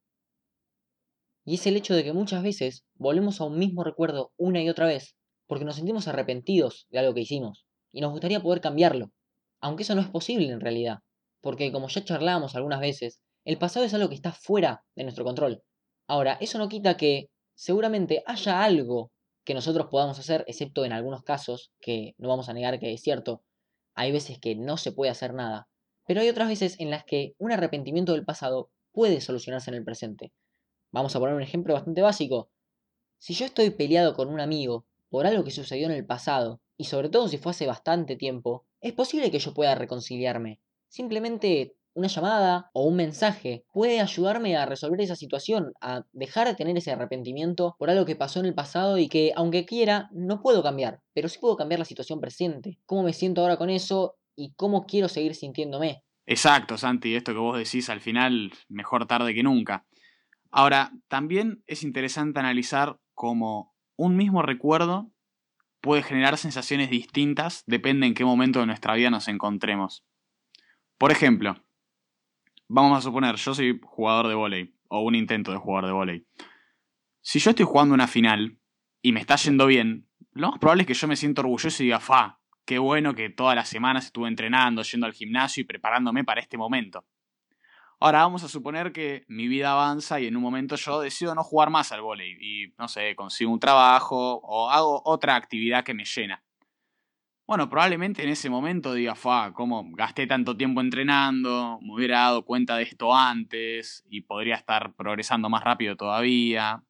Y 1.49 1.55
es 1.55 1.67
el 1.67 1.78
hecho 1.78 1.95
de 1.95 2.05
que 2.05 2.12
muchas 2.12 2.43
veces 2.43 2.85
volvemos 2.97 3.40
a 3.40 3.45
un 3.45 3.59
mismo 3.59 3.83
recuerdo 3.83 4.35
una 4.37 4.62
y 4.62 4.69
otra 4.69 4.85
vez 4.85 5.17
porque 5.47 5.64
nos 5.64 5.76
sentimos 5.76 6.07
arrepentidos 6.07 6.87
de 6.90 6.99
algo 6.99 7.14
que 7.14 7.23
hicimos 7.23 7.64
y 7.90 8.02
nos 8.02 8.11
gustaría 8.11 8.43
poder 8.43 8.61
cambiarlo. 8.61 9.12
Aunque 9.62 9.83
eso 9.83 9.95
no 9.95 10.02
es 10.02 10.09
posible 10.09 10.50
en 10.50 10.61
realidad, 10.61 10.99
porque 11.40 11.73
como 11.73 11.88
ya 11.88 12.05
charlamos 12.05 12.55
algunas 12.55 12.81
veces, 12.81 13.23
el 13.47 13.57
pasado 13.57 13.87
es 13.87 13.95
algo 13.95 14.11
que 14.11 14.14
está 14.14 14.33
fuera 14.33 14.85
de 14.95 15.05
nuestro 15.05 15.25
control. 15.25 15.62
Ahora, 16.07 16.37
eso 16.38 16.59
no 16.59 16.69
quita 16.69 16.99
que 16.99 17.31
seguramente 17.55 18.23
haya 18.26 18.62
algo 18.62 19.11
que 19.45 19.55
nosotros 19.55 19.87
podamos 19.90 20.19
hacer, 20.19 20.45
excepto 20.49 20.85
en 20.85 20.93
algunos 20.93 21.23
casos, 21.23 21.73
que 21.81 22.14
no 22.19 22.28
vamos 22.28 22.50
a 22.50 22.52
negar 22.52 22.78
que 22.78 22.93
es 22.93 23.00
cierto, 23.00 23.43
hay 23.95 24.12
veces 24.12 24.38
que 24.38 24.55
no 24.55 24.76
se 24.76 24.93
puede 24.93 25.12
hacer 25.12 25.33
nada, 25.33 25.67
pero 26.07 26.21
hay 26.21 26.28
otras 26.28 26.49
veces 26.49 26.78
en 26.78 26.90
las 26.90 27.05
que 27.05 27.33
un 27.38 27.52
arrepentimiento 27.52 28.12
del 28.12 28.26
pasado 28.26 28.71
puede 28.93 29.23
solucionarse 29.23 29.71
en 29.71 29.76
el 29.76 29.85
presente. 29.85 30.31
Vamos 30.90 31.14
a 31.14 31.18
poner 31.18 31.35
un 31.35 31.42
ejemplo 31.42 31.75
bastante 31.75 32.02
básico. 32.02 32.50
Si 33.18 33.35
yo 33.35 33.47
estoy 33.47 33.71
peleado 33.71 34.14
con 34.14 34.28
un 34.28 34.40
amigo 34.40 34.87
por 35.11 35.26
algo 35.26 35.45
que 35.45 35.50
sucedió 35.50 35.87
en 35.87 35.92
el 35.92 36.07
pasado, 36.07 36.61
y 36.76 36.85
sobre 36.85 37.09
todo 37.09 37.28
si 37.28 37.38
fue 37.38 37.50
hace 37.50 37.66
bastante 37.66 38.16
tiempo, 38.16 38.64
es 38.80 38.92
posible 38.92 39.30
que 39.30 39.38
yo 39.38 39.52
pueda 39.52 39.75
reconciliarme. 39.75 40.61
Simplemente 40.88 41.76
una 41.95 42.09
llamada 42.09 42.71
o 42.73 42.85
un 42.85 42.97
mensaje 42.97 43.64
puede 43.73 44.00
ayudarme 44.00 44.57
a 44.57 44.66
resolver 44.66 45.00
esa 45.00 45.16
situación, 45.16 45.73
a 45.80 46.04
dejar 46.12 46.47
de 46.47 46.54
tener 46.54 46.76
ese 46.76 46.92
arrepentimiento 46.92 47.75
por 47.78 47.90
algo 47.90 48.07
que 48.07 48.14
pasó 48.14 48.38
en 48.40 48.47
el 48.47 48.54
pasado 48.54 48.99
y 48.99 49.09
que, 49.09 49.33
aunque 49.35 49.66
quiera, 49.66 50.09
no 50.12 50.40
puedo 50.40 50.62
cambiar, 50.62 51.00
pero 51.12 51.28
sí 51.28 51.38
puedo 51.40 51.57
cambiar 51.57 51.80
la 51.80 51.85
situación 51.85 52.21
presente. 52.21 52.78
¿Cómo 52.87 53.02
me 53.02 53.12
siento 53.12 53.42
ahora 53.42 53.57
con 53.57 53.68
eso 53.68 54.16
y 54.37 54.52
cómo 54.52 54.87
quiero 54.87 55.09
seguir 55.09 55.35
sintiéndome? 55.35 56.04
Exacto, 56.25 56.78
Santi, 56.78 57.16
esto 57.16 57.33
que 57.33 57.38
vos 57.38 57.59
decís 57.59 57.90
al 57.90 58.00
final, 58.00 58.52
mejor 58.68 59.07
tarde 59.07 59.35
que 59.35 59.42
nunca. 59.42 59.87
Ahora, 60.50 60.93
también 61.09 61.62
es 61.67 61.83
interesante 61.83 62.40
analizar 62.40 62.99
cómo 63.14 63.75
un 63.97 64.17
mismo 64.17 64.43
recuerdo 64.43 65.11
puede 65.81 66.02
generar 66.02 66.38
sensaciones 66.38 66.90
distintas, 66.90 67.64
depende 67.67 68.07
en 68.07 68.14
qué 68.14 68.25
momento 68.25 68.61
de 68.61 68.67
nuestra 68.67 68.95
vida 68.95 69.11
nos 69.11 69.28
encontremos. 69.28 70.05
Por 70.97 71.12
ejemplo, 71.12 71.62
vamos 72.67 72.99
a 72.99 73.02
suponer, 73.02 73.37
yo 73.37 73.55
soy 73.55 73.78
jugador 73.83 74.28
de 74.28 74.35
volei, 74.35 74.75
o 74.88 75.02
un 75.02 75.14
intento 75.14 75.52
de 75.52 75.59
jugador 75.59 75.87
de 75.87 75.93
volei. 75.93 76.26
Si 77.21 77.38
yo 77.38 77.50
estoy 77.50 77.67
jugando 77.67 77.95
una 77.95 78.09
final 78.09 78.59
y 79.02 79.12
me 79.12 79.21
está 79.21 79.37
yendo 79.37 79.67
bien, 79.67 80.09
lo 80.33 80.50
más 80.50 80.59
probable 80.59 80.83
es 80.83 80.87
que 80.87 80.95
yo 80.95 81.09
me 81.09 81.17
sienta 81.17 81.43
orgulloso 81.43 81.83
y 81.83 81.87
diga, 81.87 82.00
fa, 82.00 82.40
qué 82.64 82.78
bueno 82.78 83.14
que 83.14 83.31
todas 83.31 83.55
las 83.55 83.69
semanas 83.69 84.07
estuve 84.07 84.28
entrenando, 84.28 84.83
yendo 84.83 85.07
al 85.07 85.12
gimnasio 85.12 85.62
y 85.62 85.64
preparándome 85.64 86.25
para 86.25 86.40
este 86.40 86.59
momento. 86.59 87.05
Ahora 88.00 88.21
vamos 88.21 88.45
a 88.45 88.49
suponer 88.49 88.93
que 88.93 89.25
mi 89.26 89.49
vida 89.49 89.73
avanza 89.73 90.21
y 90.21 90.26
en 90.26 90.37
un 90.37 90.43
momento 90.43 90.76
yo 90.76 91.00
decido 91.00 91.35
no 91.35 91.43
jugar 91.43 91.71
más 91.71 91.90
al 91.90 92.00
vóley 92.00 92.37
y, 92.40 92.73
no 92.78 92.87
sé, 92.87 93.17
consigo 93.17 93.50
un 93.50 93.59
trabajo 93.59 94.37
o 94.37 94.71
hago 94.71 95.02
otra 95.05 95.35
actividad 95.35 95.83
que 95.83 95.95
me 95.95 96.05
llena. 96.05 96.45
Bueno, 97.45 97.69
probablemente 97.69 98.23
en 98.23 98.28
ese 98.28 98.50
momento 98.50 98.93
diga, 98.93 99.17
fa, 99.17 99.52
¿cómo 99.52 99.85
gasté 99.95 100.26
tanto 100.26 100.57
tiempo 100.57 100.81
entrenando? 100.81 101.81
Me 101.83 101.95
hubiera 101.95 102.19
dado 102.19 102.45
cuenta 102.45 102.76
de 102.76 102.85
esto 102.85 103.12
antes 103.17 104.05
y 104.09 104.21
podría 104.21 104.55
estar 104.55 104.95
progresando 104.95 105.49
más 105.49 105.64
rápido 105.64 105.97
todavía. 105.97 106.85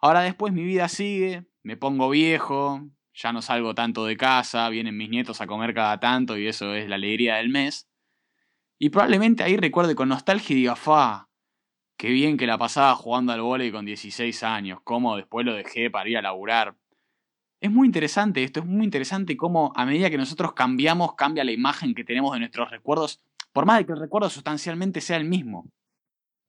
Ahora 0.00 0.20
después 0.20 0.52
mi 0.52 0.62
vida 0.62 0.88
sigue, 0.88 1.46
me 1.62 1.76
pongo 1.76 2.10
viejo, 2.10 2.86
ya 3.14 3.32
no 3.32 3.42
salgo 3.42 3.74
tanto 3.74 4.04
de 4.04 4.16
casa, 4.16 4.68
vienen 4.68 4.96
mis 4.96 5.10
nietos 5.10 5.40
a 5.40 5.46
comer 5.46 5.74
cada 5.74 5.98
tanto 5.98 6.36
y 6.36 6.46
eso 6.46 6.74
es 6.74 6.88
la 6.88 6.96
alegría 6.96 7.36
del 7.36 7.48
mes. 7.48 7.88
Y 8.82 8.90
probablemente 8.90 9.44
ahí 9.44 9.56
recuerde 9.56 9.94
con 9.94 10.08
nostalgia 10.08 10.54
y 10.54 10.56
diga, 10.56 10.74
fa, 10.74 11.28
qué 11.96 12.08
bien 12.08 12.36
que 12.36 12.48
la 12.48 12.58
pasaba 12.58 12.96
jugando 12.96 13.32
al 13.32 13.40
vóley 13.40 13.70
con 13.70 13.84
16 13.84 14.42
años, 14.42 14.80
cómo 14.82 15.16
después 15.16 15.46
lo 15.46 15.54
dejé 15.54 15.88
para 15.88 16.08
ir 16.08 16.18
a 16.18 16.22
laburar. 16.22 16.74
Es 17.60 17.70
muy 17.70 17.86
interesante 17.86 18.42
esto, 18.42 18.58
es 18.58 18.66
muy 18.66 18.82
interesante 18.82 19.36
cómo 19.36 19.72
a 19.76 19.86
medida 19.86 20.10
que 20.10 20.18
nosotros 20.18 20.54
cambiamos, 20.54 21.14
cambia 21.14 21.44
la 21.44 21.52
imagen 21.52 21.94
que 21.94 22.02
tenemos 22.02 22.32
de 22.32 22.40
nuestros 22.40 22.72
recuerdos, 22.72 23.20
por 23.52 23.66
más 23.66 23.78
de 23.78 23.86
que 23.86 23.92
el 23.92 24.00
recuerdo 24.00 24.28
sustancialmente 24.28 25.00
sea 25.00 25.18
el 25.18 25.26
mismo. 25.26 25.70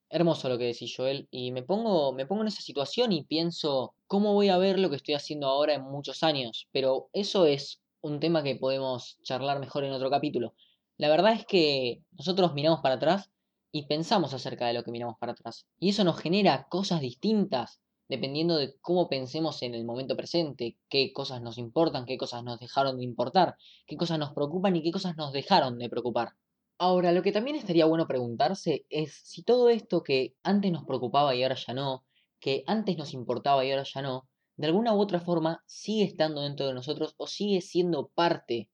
Hermoso 0.09 0.49
lo 0.49 0.57
que 0.57 0.65
decís, 0.65 0.91
Joel, 0.97 1.27
y 1.29 1.51
me 1.51 1.61
pongo, 1.61 2.13
me 2.13 2.25
pongo 2.25 2.41
en 2.41 2.47
esa 2.47 2.63
situación 2.63 3.11
y 3.11 3.25
pienso 3.25 3.93
cómo 4.07 4.33
voy 4.33 4.49
a 4.49 4.57
ver 4.57 4.79
lo 4.79 4.89
que 4.89 4.95
estoy 4.95 5.13
haciendo 5.13 5.45
ahora 5.45 5.75
en 5.75 5.83
muchos 5.83 6.23
años, 6.23 6.67
pero 6.71 7.11
eso 7.13 7.45
es 7.45 7.79
un 8.01 8.19
tema 8.19 8.41
que 8.41 8.55
podemos 8.55 9.19
charlar 9.21 9.59
mejor 9.59 9.83
en 9.83 9.91
otro 9.91 10.09
capítulo. 10.09 10.55
La 10.97 11.09
verdad 11.09 11.33
es 11.33 11.45
que 11.45 12.03
nosotros 12.11 12.53
miramos 12.53 12.81
para 12.81 12.95
atrás 12.95 13.31
y 13.71 13.87
pensamos 13.87 14.33
acerca 14.33 14.67
de 14.67 14.73
lo 14.73 14.83
que 14.83 14.91
miramos 14.91 15.17
para 15.19 15.31
atrás, 15.31 15.65
y 15.79 15.89
eso 15.89 16.03
nos 16.03 16.19
genera 16.19 16.67
cosas 16.69 17.01
distintas 17.01 17.79
dependiendo 18.07 18.57
de 18.57 18.75
cómo 18.81 19.09
pensemos 19.09 19.63
en 19.63 19.73
el 19.73 19.85
momento 19.85 20.15
presente, 20.15 20.77
qué 20.89 21.11
cosas 21.13 21.41
nos 21.41 21.57
importan, 21.57 22.05
qué 22.05 22.17
cosas 22.17 22.43
nos 22.43 22.59
dejaron 22.59 22.97
de 22.97 23.03
importar, 23.03 23.55
qué 23.87 23.97
cosas 23.97 24.19
nos 24.19 24.33
preocupan 24.33 24.75
y 24.75 24.83
qué 24.83 24.91
cosas 24.91 25.17
nos 25.17 25.31
dejaron 25.31 25.79
de 25.79 25.89
preocupar. 25.89 26.33
Ahora, 26.77 27.11
lo 27.11 27.23
que 27.23 27.31
también 27.31 27.55
estaría 27.55 27.85
bueno 27.85 28.07
preguntarse 28.07 28.85
es 28.89 29.19
si 29.23 29.41
todo 29.41 29.69
esto 29.69 30.03
que 30.03 30.35
antes 30.43 30.71
nos 30.71 30.85
preocupaba 30.85 31.33
y 31.33 31.41
ahora 31.41 31.55
ya 31.55 31.73
no, 31.73 32.05
que 32.39 32.63
antes 32.67 32.97
nos 32.97 33.13
importaba 33.13 33.65
y 33.65 33.71
ahora 33.71 33.83
ya 33.83 34.01
no, 34.01 34.27
de 34.57 34.67
alguna 34.67 34.93
u 34.93 34.99
otra 34.99 35.19
forma 35.19 35.63
sigue 35.65 36.03
estando 36.03 36.41
dentro 36.41 36.67
de 36.67 36.73
nosotros 36.73 37.15
o 37.17 37.25
sigue 37.25 37.61
siendo 37.61 38.09
parte 38.09 38.69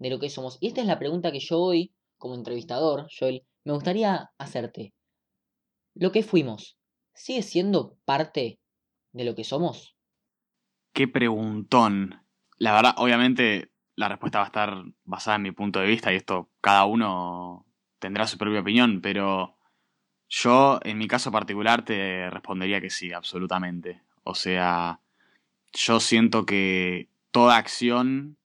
de 0.00 0.10
lo 0.10 0.18
que 0.18 0.30
somos. 0.30 0.58
Y 0.60 0.66
esta 0.66 0.80
es 0.80 0.88
la 0.88 0.98
pregunta 0.98 1.30
que 1.30 1.38
yo 1.38 1.60
hoy, 1.60 1.92
como 2.18 2.34
entrevistador, 2.34 3.06
Joel, 3.16 3.46
me 3.64 3.72
gustaría 3.72 4.30
hacerte. 4.38 4.92
Lo 5.94 6.10
que 6.10 6.24
fuimos, 6.24 6.78
¿sigue 7.14 7.42
siendo 7.42 7.96
parte 8.04 8.58
de 9.12 9.24
lo 9.24 9.36
que 9.36 9.44
somos? 9.44 9.94
Qué 10.92 11.06
preguntón. 11.06 12.24
La 12.56 12.72
verdad, 12.72 12.94
obviamente, 12.96 13.70
la 13.94 14.08
respuesta 14.08 14.38
va 14.38 14.44
a 14.44 14.46
estar 14.46 14.84
basada 15.04 15.36
en 15.36 15.42
mi 15.42 15.52
punto 15.52 15.78
de 15.78 15.86
vista 15.86 16.12
y 16.12 16.16
esto 16.16 16.50
cada 16.60 16.86
uno 16.86 17.66
tendrá 17.98 18.26
su 18.26 18.38
propia 18.38 18.60
opinión, 18.60 19.00
pero 19.02 19.58
yo, 20.28 20.80
en 20.82 20.96
mi 20.96 21.08
caso 21.08 21.30
particular, 21.30 21.84
te 21.84 22.30
respondería 22.30 22.80
que 22.80 22.88
sí, 22.88 23.12
absolutamente. 23.12 24.00
O 24.22 24.34
sea, 24.34 25.00
yo 25.72 26.00
siento 26.00 26.46
que 26.46 27.10
toda 27.30 27.56
acción 27.56 28.38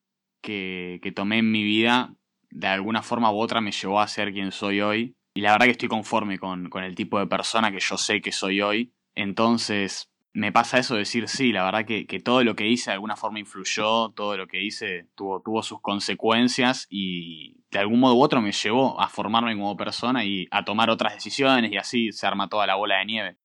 que, 0.46 1.00
que 1.02 1.12
tomé 1.12 1.40
en 1.40 1.52
mi 1.52 1.64
vida, 1.64 2.14
de 2.52 2.68
alguna 2.68 3.02
forma 3.02 3.32
u 3.32 3.40
otra, 3.40 3.60
me 3.60 3.72
llevó 3.72 4.00
a 4.00 4.08
ser 4.08 4.32
quien 4.32 4.52
soy 4.52 4.80
hoy. 4.80 5.16
Y 5.34 5.42
la 5.42 5.52
verdad 5.52 5.66
que 5.66 5.72
estoy 5.72 5.90
conforme 5.90 6.38
con, 6.38 6.70
con 6.70 6.84
el 6.84 6.96
tipo 6.96 7.20
de 7.20 7.28
persona 7.28 7.72
que 7.72 7.80
yo 7.80 7.98
sé 7.98 8.22
que 8.22 8.32
soy 8.32 8.62
hoy. 8.62 8.94
Entonces, 9.16 10.10
me 10.36 10.52
pasa 10.52 10.78
eso 10.78 10.94
de 10.94 11.00
decir, 11.00 11.28
sí, 11.28 11.52
la 11.52 11.64
verdad 11.64 11.86
que, 11.86 12.06
todo 12.20 12.44
lo 12.44 12.56
que 12.56 12.68
hice 12.68 12.92
de 12.92 12.96
alguna 12.96 13.16
forma 13.16 13.40
influyó, 13.40 14.10
todo 14.10 14.38
lo 14.38 14.48
que 14.48 14.62
hice 14.62 15.08
tuvo, 15.16 15.42
tuvo 15.42 15.64
sus 15.64 15.82
consecuencias 15.82 16.88
y 16.90 17.64
de 17.72 17.80
algún 17.80 18.02
modo 18.02 18.16
u 18.16 18.22
otro 18.22 18.42
me 18.42 18.52
llevó 18.52 19.00
a 19.02 19.08
formarme 19.08 19.56
como 19.56 19.76
persona 19.78 20.26
y 20.26 20.48
a 20.52 20.64
tomar 20.64 20.90
otras 20.90 21.16
decisiones 21.16 21.72
y 21.72 21.78
así 21.78 22.12
se 22.12 22.28
arma 22.28 22.50
toda 22.50 22.68
la 22.68 22.76
bola 22.76 23.00
de 23.00 23.06
nieve. 23.06 23.38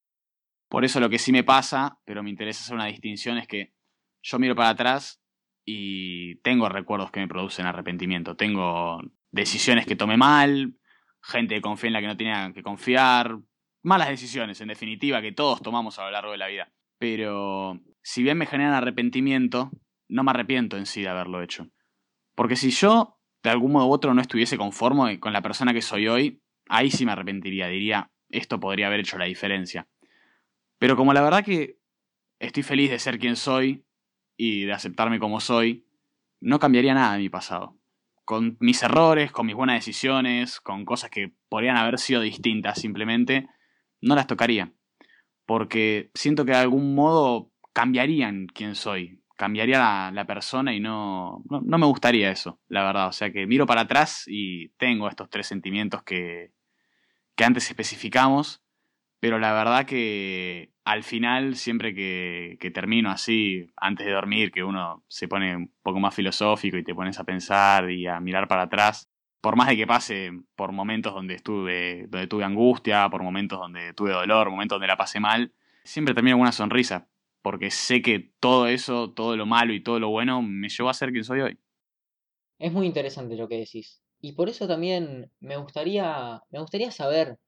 Por 0.68 0.84
eso 0.84 1.00
lo 1.00 1.08
que 1.08 1.20
sí 1.20 1.30
me 1.32 1.44
pasa, 1.44 1.98
pero 2.04 2.22
me 2.22 2.30
interesa 2.30 2.62
hacer 2.62 2.74
una 2.74 2.86
distinción, 2.86 3.38
es 3.38 3.46
que 3.46 3.72
yo 4.22 4.38
miro 4.40 4.56
para 4.56 4.70
atrás 4.70 5.19
y 5.72 6.35
tengo 6.42 6.68
recuerdos 6.68 7.12
que 7.12 7.20
me 7.20 7.28
producen 7.28 7.66
arrepentimiento, 7.66 8.35
tengo 8.35 9.00
decisiones 9.30 9.87
que 9.87 9.94
tomé 9.94 10.16
mal, 10.16 10.74
gente 11.22 11.54
que 11.54 11.61
confía 11.61 11.88
en 11.88 11.92
la 11.92 12.00
que 12.00 12.06
no 12.09 12.16
tenía 12.16 12.52
que 12.52 12.62
confiar, 12.62 13.38
malas 13.83 14.09
decisiones 14.09 14.61
en 14.61 14.68
definitiva 14.68 15.22
que 15.22 15.30
todos 15.30 15.62
tomamos 15.62 15.98
a 15.98 16.04
lo 16.04 16.11
largo 16.11 16.33
de 16.33 16.38
la 16.38 16.48
vida. 16.48 16.72
Pero 16.98 17.80
si 18.02 18.24
bien 18.24 18.37
me 18.37 18.46
generan 18.46 18.74
arrepentimiento, 18.74 19.70
no 20.09 20.24
me 20.24 20.33
arrepiento 20.33 20.76
en 20.76 20.87
sí 20.87 21.02
de 21.02 21.09
haberlo 21.09 21.40
hecho. 21.40 21.68
Porque 22.35 22.56
si 22.56 22.70
yo, 22.70 23.20
de 23.44 23.50
algún 23.50 23.72
modo 23.72 23.87
u 23.87 23.92
otro, 23.92 24.12
no 24.12 24.20
estuviese 24.20 24.59
conforme 24.59 25.20
con 25.20 25.33
la 25.33 25.42
persona 25.42 25.72
que 25.72 25.83
soy 25.83 26.09
hoy, 26.09 26.42
ahí 26.68 26.90
sí 26.90 27.06
me 27.06 27.12
arrepentiría, 27.12 27.68
diría, 27.68 28.11
esto 28.28 28.59
podría 28.59 28.88
haber 28.88 29.00
hecho 29.00 29.18
la 29.18 29.26
diferencia. 29.26 29.88
Pero 30.78 30.96
como 30.96 31.14
la 31.14 31.22
verdad 31.22 31.44
que 31.44 31.78
estoy 32.40 32.64
feliz 32.64 32.90
de 32.90 32.98
ser 32.98 33.18
quien 33.20 33.37
soy 33.37 33.85
y 34.40 34.64
de 34.64 34.72
aceptarme 34.72 35.18
como 35.18 35.40
soy, 35.40 35.87
no 36.40 36.59
cambiaría 36.59 36.94
nada 36.94 37.14
de 37.14 37.18
mi 37.18 37.29
pasado. 37.29 37.76
Con 38.24 38.57
mis 38.61 38.83
errores, 38.83 39.33
con 39.33 39.46
mis 39.46 39.57
buenas 39.57 39.76
decisiones, 39.76 40.61
con 40.61 40.85
cosas 40.85 41.11
que 41.11 41.33
podrían 41.48 41.76
haber 41.76 41.98
sido 41.98 42.20
distintas 42.20 42.81
simplemente, 42.81 43.48
no 44.00 44.14
las 44.14 44.26
tocaría 44.26 44.72
porque 45.50 46.12
siento 46.14 46.44
que 46.44 46.53
de 46.53 46.59
algún 46.59 46.94
modo 46.94 47.50
cambiarían 47.72 48.46
quién 48.46 48.76
soy, 48.76 49.20
cambiaría 49.37 50.12
la, 50.12 50.24
persona 50.24 50.72
y 50.72 50.79
no, 50.79 51.42
no, 51.50 51.76
me 51.76 51.87
gustaría 51.87 52.31
eso, 52.31 52.61
la 52.68 52.85
verdad. 52.85 53.09
O 53.09 53.12
sea 53.12 53.33
que 53.33 53.48
miro 53.48 53.66
para 53.66 53.81
atrás 53.81 54.22
y 54.29 54.68
tengo 54.76 55.09
estos 55.09 55.29
tres 55.29 55.48
sentimientos 55.48 56.05
que, 56.05 56.53
que 57.35 57.42
antes 57.42 57.68
especificamos, 57.68 58.62
pero 59.18 59.40
la 59.40 59.53
verdad 59.53 59.87
que 59.87 60.70
al 60.90 61.05
final, 61.05 61.55
siempre 61.55 61.94
que, 61.94 62.57
que, 62.59 62.72
termino 62.72 63.11
así, 63.11 63.64
antes 63.76 64.07
de 64.07 64.12
dormir, 64.12 64.50
que 64.50 64.64
uno 64.64 65.05
se 65.07 65.29
pone 65.29 65.55
un 65.55 65.72
poco 65.83 66.00
más 66.00 66.12
filosófico 66.12 66.76
y 66.76 66.83
te 66.83 66.96
pones 66.96 67.16
a 67.20 67.24
pensar 67.24 67.88
y 67.92 68.09
a 68.09 68.18
mirar 68.18 68.48
para 68.48 68.62
atrás, 68.62 69.09
por 69.40 69.55
más 69.55 69.68
de 69.68 69.76
que 69.76 69.87
pase 69.87 70.33
por 70.57 70.72
momentos 70.72 71.14
donde 71.14 71.35
estuve, 71.35 72.09
donde 72.09 72.26
tuve 72.26 72.42
angustia, 72.42 73.09
por 73.09 73.22
momentos 73.22 73.61
donde 73.61 73.94
tuve 73.94 74.11
dolor, 74.11 74.50
momentos 74.50 74.74
donde 74.74 74.88
la 74.88 74.96
pasé 74.96 75.20
mal, 75.20 75.55
siempre 75.85 76.12
termino 76.12 76.35
con 76.35 76.42
una 76.42 76.53
sonrisa, 76.53 77.09
porque 77.40 77.70
sé 77.70 78.03
que 78.03 78.33
todo 78.40 78.66
eso, 78.66 79.12
todo 79.12 79.37
lo 79.37 79.46
malo 79.46 79.72
y 79.72 79.81
todo 79.81 80.00
lo 80.00 80.09
bueno 80.09 80.42
me 80.42 80.68
llevó 80.68 80.88
a 80.90 80.94
ser 80.94 81.12
quien 81.12 81.22
soy 81.22 81.40
hoy. 81.40 81.59
Es 82.59 82.72
muy 82.72 82.88
interesante 82.88 83.37
lo 83.37 83.46
que 83.46 83.59
decís. 83.59 84.03
Y 84.20 84.33
por 84.33 84.48
eso 84.48 84.66
también 84.66 85.31
me 85.38 85.57
gustaría, 85.57 86.42
me 86.50 86.59
gustaría 86.59 86.90
saber 86.90 87.38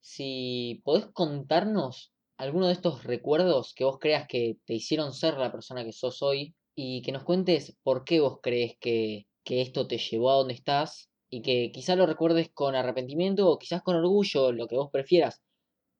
si 0.00 0.82
podés 0.84 1.06
contarnos 1.06 2.12
alguno 2.40 2.68
de 2.68 2.72
estos 2.72 3.04
recuerdos 3.04 3.74
que 3.74 3.84
vos 3.84 3.98
creas 3.98 4.26
que 4.26 4.56
te 4.64 4.72
hicieron 4.72 5.12
ser 5.12 5.34
la 5.34 5.52
persona 5.52 5.84
que 5.84 5.92
sos 5.92 6.22
hoy 6.22 6.54
y 6.74 7.02
que 7.02 7.12
nos 7.12 7.22
cuentes 7.22 7.76
por 7.82 8.04
qué 8.04 8.20
vos 8.20 8.38
crees 8.42 8.78
que, 8.80 9.26
que 9.44 9.60
esto 9.60 9.86
te 9.86 9.98
llevó 9.98 10.30
a 10.30 10.36
donde 10.36 10.54
estás 10.54 11.10
y 11.28 11.42
que 11.42 11.70
quizás 11.70 11.98
lo 11.98 12.06
recuerdes 12.06 12.50
con 12.54 12.74
arrepentimiento 12.74 13.46
o 13.46 13.58
quizás 13.58 13.82
con 13.82 13.96
orgullo, 13.96 14.52
lo 14.52 14.66
que 14.68 14.76
vos 14.76 14.88
prefieras, 14.90 15.42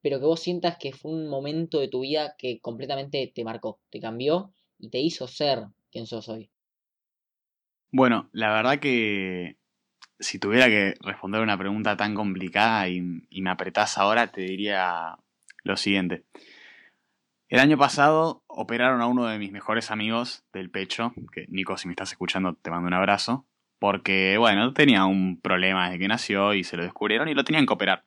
pero 0.00 0.18
que 0.18 0.24
vos 0.24 0.40
sientas 0.40 0.78
que 0.78 0.92
fue 0.92 1.12
un 1.12 1.28
momento 1.28 1.78
de 1.78 1.88
tu 1.88 2.00
vida 2.00 2.34
que 2.38 2.58
completamente 2.60 3.30
te 3.34 3.44
marcó, 3.44 3.78
te 3.90 4.00
cambió 4.00 4.54
y 4.78 4.88
te 4.88 4.98
hizo 4.98 5.28
ser 5.28 5.66
quien 5.92 6.06
sos 6.06 6.28
hoy. 6.30 6.50
Bueno, 7.92 8.30
la 8.32 8.50
verdad 8.50 8.78
que 8.78 9.56
si 10.18 10.38
tuviera 10.38 10.68
que 10.68 10.94
responder 11.00 11.42
una 11.42 11.58
pregunta 11.58 11.96
tan 11.96 12.14
complicada 12.14 12.88
y, 12.88 13.02
me 13.02 13.50
apretás 13.50 13.98
ahora, 13.98 14.32
te 14.32 14.40
diría 14.40 15.18
lo 15.62 15.76
siguiente. 15.76 16.24
El 17.48 17.58
año 17.58 17.76
pasado 17.76 18.44
operaron 18.46 19.00
a 19.02 19.06
uno 19.06 19.26
de 19.26 19.38
mis 19.38 19.50
mejores 19.50 19.90
amigos 19.90 20.44
del 20.52 20.70
pecho, 20.70 21.12
que 21.32 21.46
Nico, 21.48 21.76
si 21.76 21.88
me 21.88 21.92
estás 21.92 22.12
escuchando, 22.12 22.54
te 22.54 22.70
mando 22.70 22.86
un 22.86 22.94
abrazo 22.94 23.46
porque, 23.80 24.36
bueno, 24.38 24.72
tenía 24.72 25.06
un 25.06 25.40
problema 25.40 25.86
desde 25.86 25.98
que 25.98 26.08
nació 26.08 26.54
y 26.54 26.62
se 26.62 26.76
lo 26.76 26.84
descubrieron 26.84 27.28
y 27.28 27.34
lo 27.34 27.44
tenían 27.44 27.66
que 27.66 27.72
operar. 27.72 28.04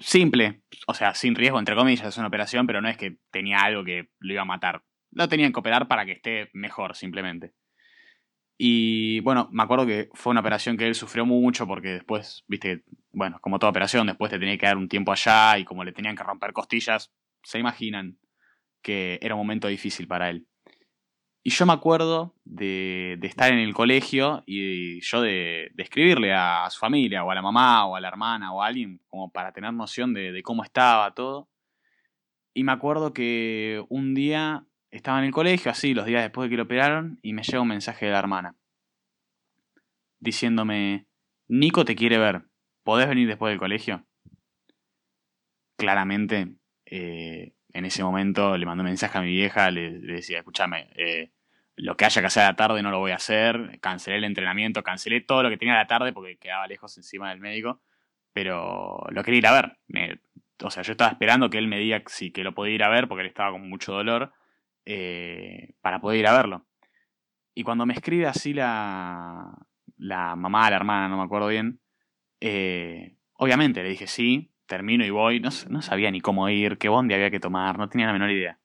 simple, 0.00 0.62
o 0.86 0.94
sea, 0.94 1.14
sin 1.14 1.34
riesgo, 1.34 1.58
entre 1.58 1.74
comillas, 1.74 2.06
es 2.06 2.18
una 2.18 2.28
operación, 2.28 2.66
pero 2.66 2.82
no 2.82 2.88
es 2.88 2.96
que 2.96 3.16
tenía 3.30 3.60
algo 3.60 3.84
que 3.84 4.10
lo 4.18 4.32
iba 4.32 4.42
a 4.42 4.44
matar. 4.44 4.82
Lo 5.12 5.28
tenían 5.28 5.52
que 5.52 5.60
operar 5.60 5.88
para 5.88 6.04
que 6.04 6.12
esté 6.12 6.50
mejor, 6.52 6.96
simplemente. 6.96 7.52
Y 8.62 9.20
bueno, 9.20 9.48
me 9.52 9.62
acuerdo 9.62 9.86
que 9.86 10.10
fue 10.12 10.32
una 10.32 10.40
operación 10.40 10.76
que 10.76 10.86
él 10.86 10.94
sufrió 10.94 11.24
mucho 11.24 11.66
porque 11.66 11.92
después, 11.92 12.44
viste, 12.46 12.84
bueno, 13.10 13.38
como 13.40 13.58
toda 13.58 13.70
operación, 13.70 14.06
después 14.06 14.30
te 14.30 14.38
tenía 14.38 14.58
que 14.58 14.66
dar 14.66 14.76
un 14.76 14.86
tiempo 14.86 15.12
allá 15.12 15.56
y 15.56 15.64
como 15.64 15.82
le 15.82 15.92
tenían 15.92 16.14
que 16.14 16.22
romper 16.22 16.52
costillas, 16.52 17.10
se 17.42 17.58
imaginan 17.58 18.18
que 18.82 19.18
era 19.22 19.34
un 19.34 19.40
momento 19.40 19.66
difícil 19.66 20.06
para 20.06 20.28
él. 20.28 20.46
Y 21.42 21.48
yo 21.48 21.64
me 21.64 21.72
acuerdo 21.72 22.34
de, 22.44 23.18
estar 23.22 23.50
en 23.50 23.60
el 23.60 23.72
colegio 23.72 24.42
y 24.44 25.00
yo 25.00 25.22
de, 25.22 25.72
escribirle 25.78 26.34
a 26.34 26.68
su 26.68 26.80
familia, 26.80 27.24
o 27.24 27.30
a 27.30 27.34
la 27.34 27.40
mamá, 27.40 27.86
o 27.86 27.96
a 27.96 28.00
la 28.02 28.08
hermana, 28.08 28.52
o 28.52 28.62
a 28.62 28.66
alguien, 28.66 29.00
como 29.08 29.32
para 29.32 29.52
tener 29.52 29.72
noción 29.72 30.12
de, 30.12 30.38
cómo 30.42 30.64
estaba 30.64 31.14
todo. 31.14 31.48
Y 32.52 32.62
me 32.62 32.72
acuerdo 32.72 33.14
que 33.14 33.82
un 33.88 34.12
día 34.12 34.66
estaba 34.90 35.18
en 35.18 35.26
el 35.26 35.32
colegio, 35.32 35.70
así, 35.70 35.94
los 35.94 36.06
días 36.06 36.22
después 36.22 36.46
de 36.46 36.50
que 36.50 36.56
lo 36.56 36.64
operaron, 36.64 37.18
y 37.22 37.32
me 37.32 37.42
llega 37.42 37.60
un 37.60 37.68
mensaje 37.68 38.06
de 38.06 38.12
la 38.12 38.18
hermana. 38.18 38.56
Diciéndome, 40.18 41.06
Nico 41.48 41.84
te 41.84 41.94
quiere 41.94 42.18
ver, 42.18 42.42
¿podés 42.82 43.08
venir 43.08 43.28
después 43.28 43.50
del 43.50 43.58
colegio? 43.58 44.04
Claramente, 45.76 46.54
eh, 46.86 47.54
en 47.72 47.84
ese 47.84 48.02
momento 48.02 48.58
le 48.58 48.66
mandé 48.66 48.82
un 48.82 48.88
mensaje 48.88 49.16
a 49.16 49.22
mi 49.22 49.30
vieja, 49.30 49.70
le, 49.70 49.98
decía, 50.00 50.38
escúchame, 50.38 50.90
eh, 50.96 51.30
lo 51.76 51.96
que 51.96 52.04
haya 52.04 52.20
que 52.20 52.26
hacer 52.26 52.42
a 52.42 52.48
la 52.48 52.56
tarde 52.56 52.82
no 52.82 52.90
lo 52.90 52.98
voy 52.98 53.12
a 53.12 53.16
hacer, 53.16 53.78
cancelé 53.80 54.16
el 54.16 54.24
entrenamiento, 54.24 54.82
cancelé 54.82 55.20
todo 55.22 55.42
lo 55.42 55.50
que 55.50 55.56
tenía 55.56 55.74
a 55.74 55.78
la 55.78 55.86
tarde 55.86 56.12
porque 56.12 56.36
quedaba 56.36 56.66
lejos 56.66 56.96
encima 56.98 57.30
del 57.30 57.40
médico, 57.40 57.80
pero 58.32 59.06
lo 59.10 59.22
quería 59.22 59.38
ir 59.38 59.46
a 59.46 59.52
ver. 59.52 60.20
o 60.62 60.70
sea, 60.70 60.82
yo 60.82 60.92
estaba 60.92 61.12
esperando 61.12 61.48
que 61.48 61.58
él 61.58 61.68
me 61.68 61.78
diga 61.78 62.02
si 62.06 62.32
que 62.32 62.44
lo 62.44 62.54
podía 62.54 62.74
ir 62.74 62.82
a 62.84 62.90
ver 62.90 63.08
porque 63.08 63.22
él 63.22 63.28
estaba 63.28 63.52
con 63.52 63.66
mucho 63.68 63.92
dolor 63.92 64.34
eh, 64.92 65.74
para 65.80 66.00
poder 66.00 66.18
ir 66.18 66.26
a 66.26 66.32
verlo. 66.32 66.66
Y 67.54 67.62
cuando 67.62 67.86
me 67.86 67.94
escribe 67.94 68.26
así 68.26 68.52
la, 68.52 69.56
la 69.96 70.34
mamá, 70.34 70.68
la 70.68 70.76
hermana, 70.76 71.08
no 71.08 71.16
me 71.16 71.22
acuerdo 71.22 71.46
bien, 71.46 71.80
eh, 72.40 73.14
obviamente 73.34 73.84
le 73.84 73.90
dije 73.90 74.08
sí, 74.08 74.52
termino 74.66 75.04
y 75.04 75.10
voy. 75.10 75.38
No, 75.38 75.52
sabía 75.80 76.10
ni 76.10 76.20
cómo 76.20 76.48
ir, 76.48 76.76
qué 76.76 76.88
bondi 76.88 77.14
había 77.14 77.30
que 77.30 77.38
tomar, 77.38 77.78
no 77.78 77.88
tenía 77.88 78.08
la 78.08 78.14
menor 78.14 78.30
idea. 78.32 78.58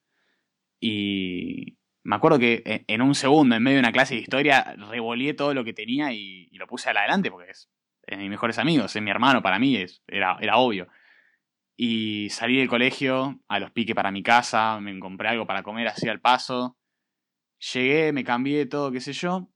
Y 0.79 1.77
me 2.01 2.15
acuerdo 2.15 2.39
que 2.39 2.83
en 2.87 3.01
un 3.03 3.13
segundo, 3.13 3.55
en 3.55 3.61
medio 3.61 3.75
de 3.75 3.81
una 3.81 3.91
clase 3.91 4.15
de 4.15 4.21
historia, 4.21 4.75
revolé 4.89 5.35
todo 5.35 5.53
lo 5.53 5.63
que 5.63 5.73
tenía 5.73 6.11
y, 6.11 6.49
lo 6.53 6.65
puse 6.65 6.89
adelante 6.89 7.29
porque 7.29 7.51
es, 7.51 7.69
es, 8.07 8.17
mis 8.17 8.29
mejores 8.31 8.57
amigos, 8.57 8.95
es 8.95 9.01
mi 9.01 9.11
hermano 9.11 9.43
para 9.43 9.59
mí, 9.59 9.75
es, 9.75 10.01
era, 10.07 10.39
era 10.41 10.57
obvio. 10.57 10.87
Y 11.77 12.29
salí 12.29 12.57
del 12.57 12.69
colegio, 12.69 13.39
a 13.47 13.59
los 13.59 13.71
piques 13.71 13.95
para 13.95 14.11
mi 14.11 14.23
casa, 14.23 14.79
me 14.79 14.97
compré 14.99 15.29
algo 15.29 15.45
para 15.45 15.63
comer 15.63 15.87
así 15.87 16.07
al 16.07 16.21
paso. 16.21 16.77
Llegué, 17.73 18.13
me 18.13 18.23
cambié 18.23 18.65
todo, 18.65 18.91
qué 18.91 19.01
sé 19.01 19.13
yo. 19.13 19.49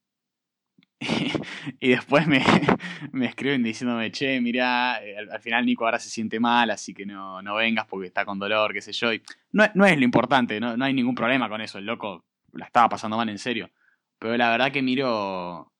y 1.80 1.90
después 1.90 2.28
me, 2.28 2.44
me, 3.14 3.28
escriben 3.28 3.64
diciéndome, 3.64 4.12
che, 4.12 4.42
mira, 4.42 5.00
eh, 5.02 5.16
al, 5.32 5.40
final 5.42 5.66
Nico 5.66 5.86
ahora 5.86 6.00
se 6.00 6.10
siente 6.10 6.40
mal, 6.40 6.70
así 6.72 6.94
que 6.94 7.06
no, 7.06 7.42
no 7.42 7.56
vengas 7.56 7.86
porque 7.88 8.08
está 8.08 8.26
con 8.26 8.38
dolor, 8.38 8.74
qué 8.74 8.82
sé 8.82 8.92
yo. 8.92 9.14
Y 9.14 9.22
no, 9.52 9.66
no 9.76 9.86
es 9.86 9.98
lo 9.98 10.04
importante, 10.04 10.60
no, 10.60 10.76
no, 10.76 10.86
hay 10.86 10.94
ningún 10.94 11.16
problema 11.16 11.48
con 11.48 11.62
eso, 11.62 11.78
el 11.78 11.86
loco 11.86 12.26
la 12.54 12.66
estaba 12.66 12.90
pasando 12.90 13.16
mal 13.16 13.30
en 13.30 13.38
serio. 13.38 13.70
Pero 14.18 14.36
la 14.36 14.50
verdad 14.50 14.72
que 14.72 14.82
miro, 14.82 15.72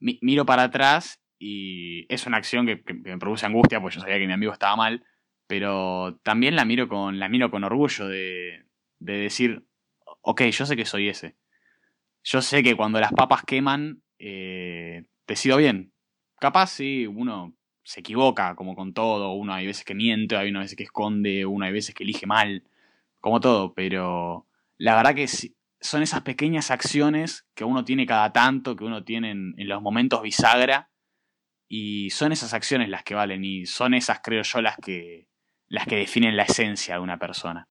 miro 0.00 0.44
para 0.44 0.64
atrás 0.64 1.20
y 1.38 2.12
es 2.12 2.26
una 2.26 2.36
acción 2.36 2.66
que, 2.66 2.82
me 2.94 3.18
produce 3.18 3.46
angustia, 3.46 3.80
porque 3.80 3.96
yo 3.96 4.00
sabía 4.02 4.18
que 4.18 4.26
mi 4.26 4.32
amigo 4.34 4.52
estaba 4.52 4.76
mal, 4.76 5.04
pero 5.48 6.20
también 6.22 6.54
la 6.54 6.64
miro 6.64 6.88
con, 6.88 7.18
la 7.18 7.28
miro 7.28 7.50
con 7.50 7.64
orgullo 7.64 8.06
de, 8.06 8.64
de 9.00 9.12
decir, 9.14 9.64
ok, 10.22 10.42
yo 10.42 10.66
sé 10.66 10.76
que 10.76 10.84
soy 10.84 11.08
ese. 11.08 11.36
Yo 12.22 12.42
sé 12.42 12.62
que 12.62 12.76
cuando 12.76 13.00
las 13.00 13.12
papas 13.12 13.42
queman, 13.44 14.02
eh, 14.18 15.04
decido 15.26 15.56
bien. 15.56 15.92
Capaz 16.38 16.68
sí, 16.68 17.06
uno 17.06 17.54
se 17.82 18.00
equivoca, 18.00 18.54
como 18.54 18.76
con 18.76 18.92
todo, 18.92 19.32
uno 19.32 19.54
hay 19.54 19.66
veces 19.66 19.84
que 19.84 19.94
miente, 19.94 20.36
hay 20.36 20.52
veces 20.52 20.76
que 20.76 20.82
esconde, 20.82 21.46
uno 21.46 21.64
hay 21.64 21.72
veces 21.72 21.94
que 21.94 22.04
elige 22.04 22.26
mal, 22.26 22.62
como 23.18 23.40
todo, 23.40 23.72
pero 23.72 24.46
la 24.76 24.94
verdad 24.94 25.14
que 25.14 25.26
son 25.80 26.02
esas 26.02 26.20
pequeñas 26.20 26.70
acciones 26.70 27.46
que 27.54 27.64
uno 27.64 27.84
tiene 27.84 28.04
cada 28.04 28.32
tanto, 28.32 28.76
que 28.76 28.84
uno 28.84 29.04
tiene 29.04 29.30
en, 29.30 29.54
los 29.56 29.80
momentos 29.80 30.20
bisagra, 30.20 30.90
y 31.66 32.10
son 32.10 32.32
esas 32.32 32.52
acciones 32.52 32.90
las 32.90 33.04
que 33.04 33.14
valen, 33.14 33.44
y 33.44 33.64
son 33.64 33.94
esas, 33.94 34.20
creo 34.22 34.42
yo, 34.42 34.60
las 34.60 34.76
que, 34.76 35.27
las 35.68 35.86
que 35.86 35.96
definen 35.96 36.36
la 36.36 36.44
esencia 36.44 36.94
de 36.94 37.00
una 37.00 37.18
persona. 37.18 37.68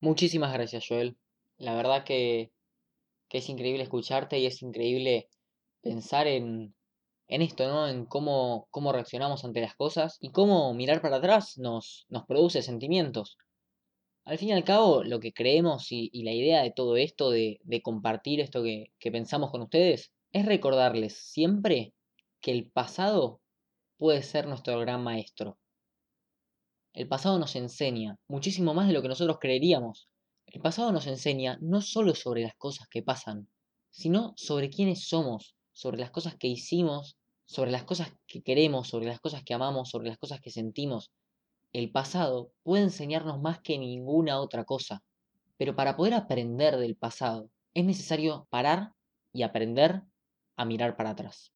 Muchísimas 0.00 0.52
gracias, 0.52 0.84
Joel. 0.88 1.16
La 1.56 1.74
verdad 1.74 2.04
que, 2.04 2.52
que 3.28 3.38
es 3.38 3.48
increíble 3.48 3.82
escucharte 3.82 4.38
y 4.38 4.46
es 4.46 4.62
increíble 4.62 5.28
pensar 5.80 6.26
en, 6.26 6.74
en 7.28 7.42
esto, 7.42 7.68
¿no? 7.68 7.88
En 7.88 8.06
cómo, 8.06 8.68
cómo 8.70 8.92
reaccionamos 8.92 9.44
ante 9.44 9.60
las 9.60 9.74
cosas 9.74 10.18
y 10.20 10.30
cómo 10.30 10.72
mirar 10.74 11.02
para 11.02 11.16
atrás 11.16 11.58
nos, 11.58 12.06
nos 12.08 12.24
produce 12.26 12.62
sentimientos. 12.62 13.36
Al 14.24 14.38
fin 14.38 14.50
y 14.50 14.52
al 14.52 14.64
cabo, 14.64 15.04
lo 15.04 15.20
que 15.20 15.32
creemos 15.32 15.90
y, 15.90 16.10
la 16.22 16.32
idea 16.32 16.62
de 16.62 16.70
todo 16.70 16.96
esto, 16.96 17.30
de, 17.30 17.60
de 17.62 17.82
compartir 17.82 18.40
esto 18.40 18.62
que, 18.62 18.92
que 18.98 19.10
pensamos 19.10 19.50
con 19.50 19.62
ustedes, 19.62 20.12
es 20.32 20.44
recordarles 20.44 21.16
siempre 21.16 21.94
que 22.40 22.52
el 22.52 22.70
pasado 22.70 23.40
puede 23.96 24.22
ser 24.22 24.46
nuestro 24.46 24.78
gran 24.80 25.02
maestro. 25.02 25.58
El 26.98 27.06
pasado 27.06 27.38
nos 27.38 27.54
enseña 27.54 28.18
muchísimo 28.26 28.74
más 28.74 28.88
de 28.88 28.92
lo 28.92 29.02
que 29.02 29.06
nosotros 29.06 29.38
creeríamos. 29.40 30.08
El 30.46 30.60
pasado 30.60 30.90
nos 30.90 31.06
enseña 31.06 31.56
no 31.60 31.80
solo 31.80 32.12
sobre 32.16 32.42
las 32.42 32.56
cosas 32.56 32.88
que 32.88 33.04
pasan, 33.04 33.46
sino 33.88 34.32
sobre 34.36 34.68
quiénes 34.68 35.08
somos, 35.08 35.54
sobre 35.72 35.98
las 35.98 36.10
cosas 36.10 36.34
que 36.34 36.48
hicimos, 36.48 37.16
sobre 37.44 37.70
las 37.70 37.84
cosas 37.84 38.12
que 38.26 38.42
queremos, 38.42 38.88
sobre 38.88 39.06
las 39.06 39.20
cosas 39.20 39.44
que 39.44 39.54
amamos, 39.54 39.90
sobre 39.90 40.08
las 40.08 40.18
cosas 40.18 40.40
que 40.40 40.50
sentimos. 40.50 41.12
El 41.72 41.92
pasado 41.92 42.50
puede 42.64 42.82
enseñarnos 42.82 43.40
más 43.40 43.60
que 43.60 43.78
ninguna 43.78 44.40
otra 44.40 44.64
cosa, 44.64 45.04
pero 45.56 45.76
para 45.76 45.96
poder 45.96 46.14
aprender 46.14 46.78
del 46.78 46.96
pasado 46.96 47.48
es 47.74 47.84
necesario 47.84 48.48
parar 48.50 48.92
y 49.32 49.42
aprender 49.42 50.02
a 50.56 50.64
mirar 50.64 50.96
para 50.96 51.10
atrás. 51.10 51.52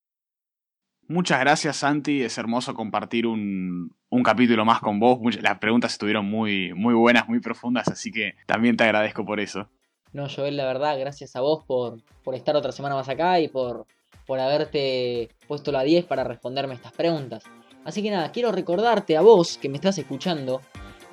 Muchas 1.08 1.40
gracias 1.40 1.76
Santi, 1.76 2.22
es 2.22 2.38
hermoso 2.38 2.74
compartir 2.74 3.26
un, 3.26 3.94
capítulo 4.24 4.64
más 4.64 4.80
con 4.80 5.00
vos. 5.00 5.18
las 5.40 5.58
preguntas 5.58 5.92
estuvieron 5.92 6.24
muy, 6.26 6.72
muy 6.74 6.94
buenas, 6.94 7.28
muy 7.28 7.40
profundas, 7.40 7.88
así 7.88 8.10
que 8.10 8.34
también 8.46 8.76
te 8.76 8.84
agradezco 8.84 9.24
por 9.24 9.40
eso. 9.40 9.68
No, 10.12 10.28
Joel, 10.28 10.56
la 10.56 10.66
verdad, 10.66 10.98
gracias 10.98 11.36
a 11.36 11.40
vos 11.40 11.64
por, 11.66 12.02
por 12.22 12.34
estar 12.34 12.54
otra 12.54 12.72
semana 12.72 12.94
más 12.94 13.08
acá 13.08 13.40
y 13.40 13.48
por 13.48 13.86
por 14.26 14.40
haberte 14.40 15.30
puesto 15.46 15.72
la 15.72 15.82
10 15.82 16.04
para 16.06 16.24
responderme 16.24 16.74
estas 16.74 16.92
preguntas. 16.92 17.44
Así 17.84 18.02
que 18.02 18.10
nada, 18.10 18.30
quiero 18.32 18.52
recordarte 18.52 19.16
a 19.16 19.20
vos 19.20 19.58
que 19.58 19.68
me 19.68 19.76
estás 19.76 19.98
escuchando 19.98 20.60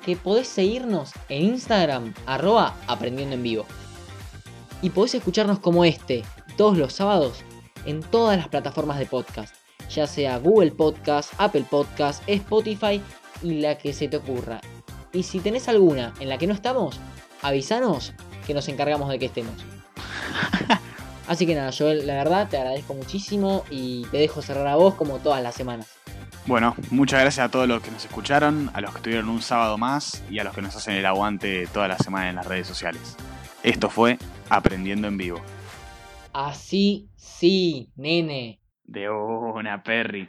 que 0.04 0.16
podés 0.16 0.48
seguirnos 0.48 1.12
en 1.28 1.44
Instagram, 1.44 2.14
arroba 2.26 2.74
aprendiendo 2.86 3.34
en 3.34 3.42
vivo. 3.42 3.66
Y 4.82 4.90
podés 4.90 5.14
escucharnos 5.14 5.58
como 5.58 5.84
este, 5.84 6.22
todos 6.56 6.78
los 6.78 6.94
sábados, 6.94 7.44
en 7.84 8.00
todas 8.00 8.38
las 8.38 8.48
plataformas 8.48 8.98
de 8.98 9.06
podcast, 9.06 9.54
ya 9.90 10.06
sea 10.06 10.38
Google 10.38 10.72
Podcast, 10.72 11.32
Apple 11.38 11.66
Podcast, 11.68 12.22
Spotify 12.26 13.00
y 13.42 13.60
la 13.60 13.76
que 13.76 13.92
se 13.92 14.08
te 14.08 14.16
ocurra. 14.16 14.60
Y 15.12 15.24
si 15.24 15.40
tenés 15.40 15.68
alguna 15.68 16.14
en 16.20 16.28
la 16.28 16.38
que 16.38 16.46
no 16.46 16.54
estamos, 16.54 17.00
avísanos 17.42 18.14
que 18.46 18.54
nos 18.54 18.68
encargamos 18.68 19.08
de 19.10 19.18
que 19.18 19.26
estemos. 19.26 19.54
Así 21.26 21.46
que 21.46 21.54
nada, 21.54 21.70
Joel, 21.76 22.06
la 22.06 22.14
verdad 22.14 22.48
te 22.48 22.56
agradezco 22.56 22.94
muchísimo 22.94 23.64
y 23.70 24.04
te 24.06 24.18
dejo 24.18 24.42
cerrar 24.42 24.66
a 24.66 24.76
vos 24.76 24.94
como 24.94 25.18
todas 25.18 25.42
las 25.42 25.54
semanas. 25.54 25.88
Bueno, 26.46 26.74
muchas 26.90 27.20
gracias 27.20 27.46
a 27.46 27.50
todos 27.50 27.68
los 27.68 27.82
que 27.82 27.90
nos 27.90 28.04
escucharon, 28.04 28.70
a 28.72 28.80
los 28.80 28.90
que 28.90 28.96
estuvieron 28.96 29.28
un 29.28 29.42
sábado 29.42 29.78
más 29.78 30.22
y 30.30 30.38
a 30.38 30.44
los 30.44 30.54
que 30.54 30.62
nos 30.62 30.74
hacen 30.74 30.94
el 30.94 31.06
aguante 31.06 31.66
toda 31.68 31.86
la 31.86 31.98
semana 31.98 32.30
en 32.30 32.36
las 32.36 32.46
redes 32.46 32.66
sociales. 32.66 33.16
Esto 33.62 33.90
fue 33.90 34.18
Aprendiendo 34.48 35.06
en 35.06 35.16
Vivo. 35.16 35.40
Así 36.32 37.08
sí, 37.16 37.90
nene. 37.96 38.59
De 38.90 39.08
una, 39.08 39.84
Perry. 39.84 40.26